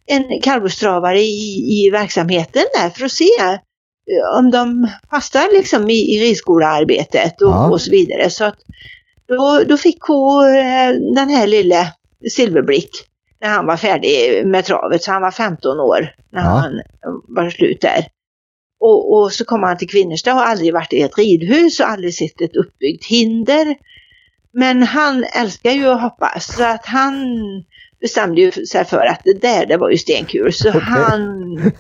[0.07, 6.15] en kallblodstravare i, i verksamheten där för att se eh, om de passar liksom i,
[6.15, 7.71] i ridskolearbetet och, ja.
[7.71, 8.31] och så vidare.
[8.31, 8.59] Så att
[9.29, 10.45] då, då fick hon
[11.15, 11.87] den här lilla
[12.31, 12.91] Silverblick
[13.41, 16.49] när han var färdig med travet, så han var 15 år när ja.
[16.49, 16.83] han
[17.29, 18.07] var slut där.
[18.81, 21.89] Och, och, så kom han till Kvinnersta och har aldrig varit i ett ridhus och
[21.89, 23.77] aldrig sett ett uppbyggt hinder.
[24.53, 27.15] Men han älskar ju att hoppa så att han
[28.03, 30.81] bestämde ju sig för att det där det var ju stenkul så okay.
[30.81, 31.23] han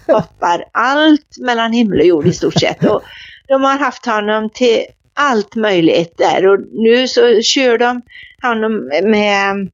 [0.07, 2.85] hoppar allt mellan himmel och jord i stort sett.
[2.85, 3.03] Och
[3.49, 8.03] de har haft honom till allt möjligt där och nu så kör de
[8.43, 9.71] honom med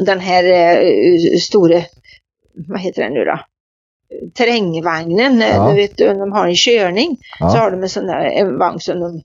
[0.00, 1.82] den här eh, stora,
[2.54, 3.38] vad heter den nu då?
[4.34, 5.68] terrängvagnen, ja.
[5.68, 7.50] du vet, de har en körning ja.
[7.50, 9.22] så har de en sån där en vagn som de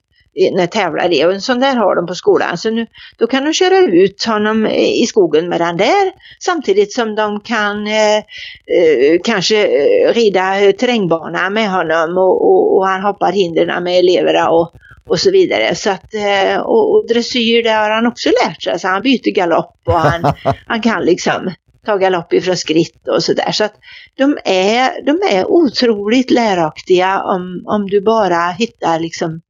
[0.51, 2.57] när tävlar i och en sån där har de på skolan.
[2.57, 7.15] Så nu, då kan de köra ut honom i skogen med den där samtidigt som
[7.15, 13.31] de kan eh, eh, kanske eh, rida terrängbana med honom och, och, och han hoppar
[13.31, 14.73] hindren med eleverna och,
[15.07, 15.75] och så vidare.
[15.75, 18.79] Så att, eh, och, och dressyr det har han också lärt sig.
[18.79, 20.33] Så han byter galopp och han,
[20.67, 21.51] han kan liksom
[21.85, 23.51] ta galopp ifrån skritt och sådär.
[23.51, 23.73] Så att
[24.17, 29.41] de är, de är otroligt läraktiga om, om du bara hittar liksom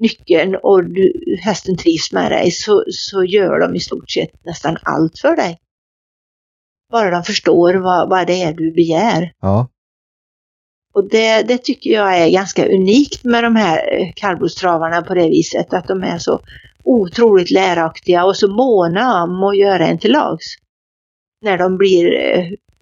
[0.00, 4.76] nyckeln och du, hästen trivs med dig så, så gör de i stort sett nästan
[4.82, 5.58] allt för dig.
[6.90, 9.32] Bara de förstår vad, vad det är du begär.
[9.40, 9.68] Ja.
[10.92, 15.72] Och det, det tycker jag är ganska unikt med de här kallblodstravarna på det viset
[15.72, 16.40] att de är så
[16.84, 20.46] otroligt läraktiga och så måna om att göra en till lags.
[21.42, 22.06] När de blir,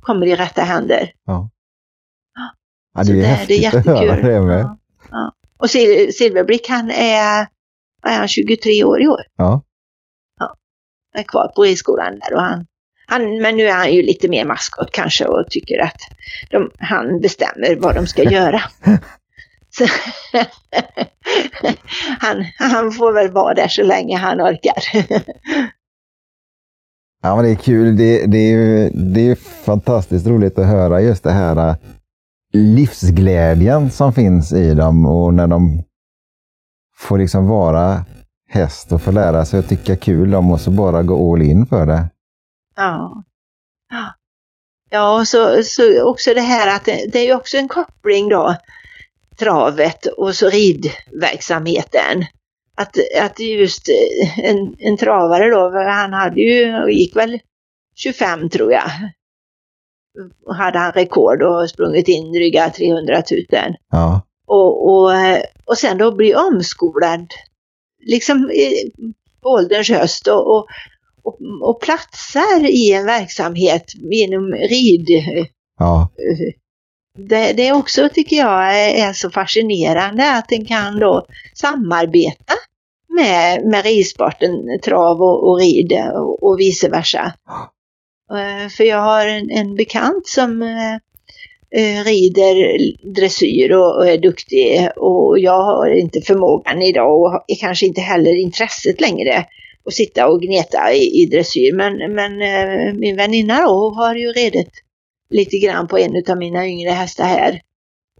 [0.01, 1.13] kommer i rätta händer.
[1.25, 1.51] Ja.
[2.95, 4.23] Ja, det är, det, det är jättekul.
[4.23, 4.61] Det med.
[4.61, 4.77] Ja,
[5.11, 5.33] ja.
[5.59, 7.47] Och Sil Silverblick han är,
[8.07, 9.21] är han 23 år i år.
[9.37, 9.63] Ja.
[10.41, 10.57] ja.
[11.15, 12.67] är kvar på ridskolan där och han
[13.11, 15.97] han, men nu är han ju lite mer maskot kanske och tycker att
[16.51, 18.63] de, han bestämmer vad de ska göra.
[22.21, 24.83] Han, han får väl vara där så länge han orkar.
[27.23, 27.97] ja, men det är kul.
[27.97, 29.35] Det, det, är, det är
[29.65, 31.77] fantastiskt roligt att höra just det här
[32.59, 35.85] livsglädjen som finns i dem och när de
[36.97, 38.05] får liksom vara
[38.49, 41.67] häst och få lära sig att tycka kul om och så bara gå all in
[41.67, 42.11] för det.
[42.77, 43.25] Ja.
[44.91, 48.29] Ja, och så, så också det här att det, det är ju också en koppling
[48.29, 48.57] då,
[49.39, 52.25] travet och så ridverksamheten.
[52.77, 57.39] Att, att just eh, en, en travare då, han hade ju, gick väl
[57.97, 58.91] 25 tror jag.
[60.57, 63.77] Hade han rekord och sprungit in dryga 300 000.
[63.91, 64.23] Ja.
[64.47, 65.13] Och, och,
[65.65, 67.27] och sen då bli omskolad
[68.01, 68.51] liksom
[69.43, 70.67] på ålderns höst och, och,
[71.23, 75.09] och, och platsar i en verksamhet genom rid.
[75.79, 76.09] Ja.
[77.19, 82.55] Det, det också tycker jag är så fascinerande att den kan då samarbeta
[83.09, 87.33] med, med ridsporten trav och, och rid och, och vice versa.
[88.31, 90.95] Eh, för jag har en, en bekant som eh,
[91.81, 92.79] eh, rider
[93.15, 98.01] dressyr och, och, är duktig och jag har inte förmågan idag och är kanske inte
[98.01, 99.47] heller intresset längre
[99.85, 101.73] att sitta och gneta i, i dressyr.
[101.73, 104.73] Men, men eh, min väninna då har ju redigt
[105.31, 107.61] lite grann på en av mina yngre hästar här.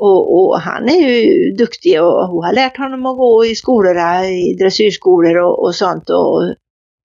[0.01, 4.27] Och, och, han är ju duktig och hon har lärt honom att gå i skolorna,
[4.27, 6.11] i dressyrskolor och, och sånt.
[6.11, 6.55] Och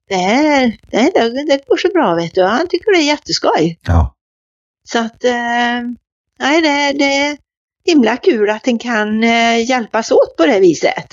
[0.09, 1.11] det, det,
[1.47, 2.43] det, går så bra vet du.
[2.43, 3.79] Han tycker det är jätteskoj.
[3.87, 4.13] Ja.
[4.89, 5.81] Så att, eh,
[6.39, 7.37] nej det, det är
[7.85, 11.07] himla kul att en kan eh, hjälpas åt på det viset.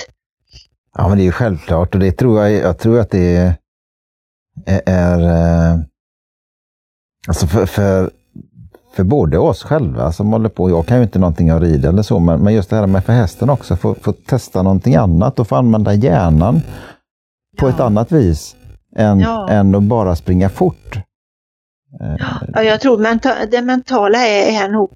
[0.94, 3.54] Ja men det är ju självklart och det tror jag, jag tror att det är,
[4.86, 5.78] är, eh,
[7.28, 8.10] alltså för, för
[8.92, 12.02] för både oss själva som håller på, jag kan ju inte någonting om rid eller
[12.02, 15.38] så, men, men just det här med för hästen också, få, få testa någonting annat
[15.38, 16.60] och få använda hjärnan
[17.58, 17.74] på ja.
[17.74, 18.56] ett annat vis
[18.96, 19.48] än, ja.
[19.50, 20.98] än att bara springa fort.
[22.54, 24.90] Ja, jag tror menta det mentala är, är nog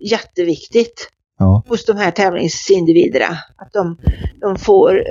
[0.00, 1.62] jätteviktigt ja.
[1.68, 3.38] hos de här tävlingsindividerna.
[3.56, 3.98] Att de,
[4.40, 5.04] de får,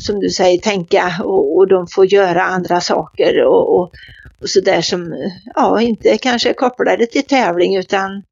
[0.00, 3.92] som du säger, tänka och, och de får göra andra saker och, och,
[4.40, 8.22] och sådär som ja, inte kanske är kopplade till tävling utan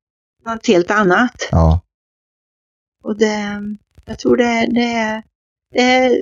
[0.47, 1.49] något helt annat.
[1.51, 1.81] Ja.
[3.05, 3.62] Och det,
[4.05, 5.23] jag tror det, det, det
[5.75, 6.21] är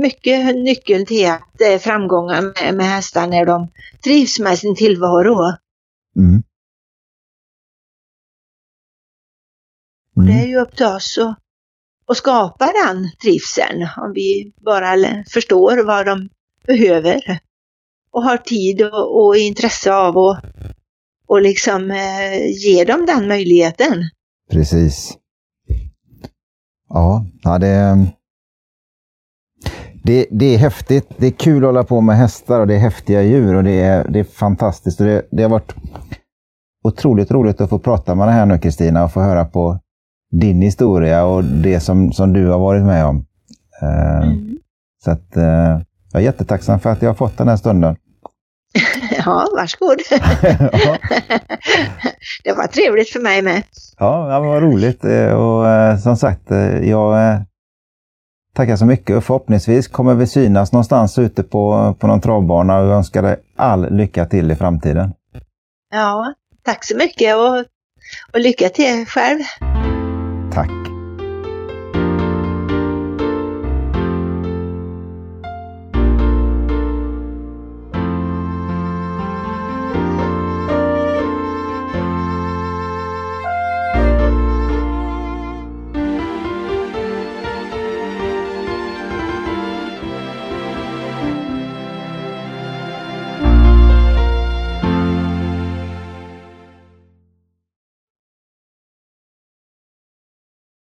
[0.00, 3.68] mycket nyckeln till att det är framgångar med, med hästar när de
[4.04, 5.56] trivs med sin tillvaro.
[6.16, 6.42] Mm.
[10.16, 10.50] Och det är mm.
[10.50, 11.38] ju upp till oss att,
[12.06, 16.28] att skapa den trivseln om vi bara förstår vad de
[16.66, 17.40] behöver
[18.10, 20.44] och har tid och, och intresse av att
[21.26, 24.10] och liksom eh, ge dem den möjligheten.
[24.50, 25.18] Precis.
[26.88, 28.06] Ja, ja det,
[30.04, 31.08] det, det är häftigt.
[31.16, 33.80] Det är kul att hålla på med hästar och det är häftiga djur och det
[33.80, 35.00] är, det är fantastiskt.
[35.00, 35.74] Och det, det har varit
[36.84, 39.78] otroligt roligt att få prata med dig här nu Kristina och få höra på
[40.30, 43.26] din historia och det som, som du har varit med om.
[43.82, 44.58] Eh, mm.
[45.04, 45.80] Så att, eh,
[46.12, 47.96] jag är jättetacksam för att jag har fått den här stunden.
[49.26, 49.98] Ja, varsågod.
[50.10, 50.98] ja.
[52.44, 53.62] Det var trevligt för mig med.
[53.98, 56.50] Ja, det var roligt eh, och eh, som sagt,
[56.82, 57.40] jag
[58.54, 62.94] tackar så mycket och förhoppningsvis kommer vi synas någonstans ute på, på någon travbana och
[62.94, 65.12] önskar dig all lycka till i framtiden.
[65.92, 66.34] Ja,
[66.64, 67.58] tack så mycket och,
[68.32, 69.40] och lycka till själv.
[70.52, 70.93] Tack.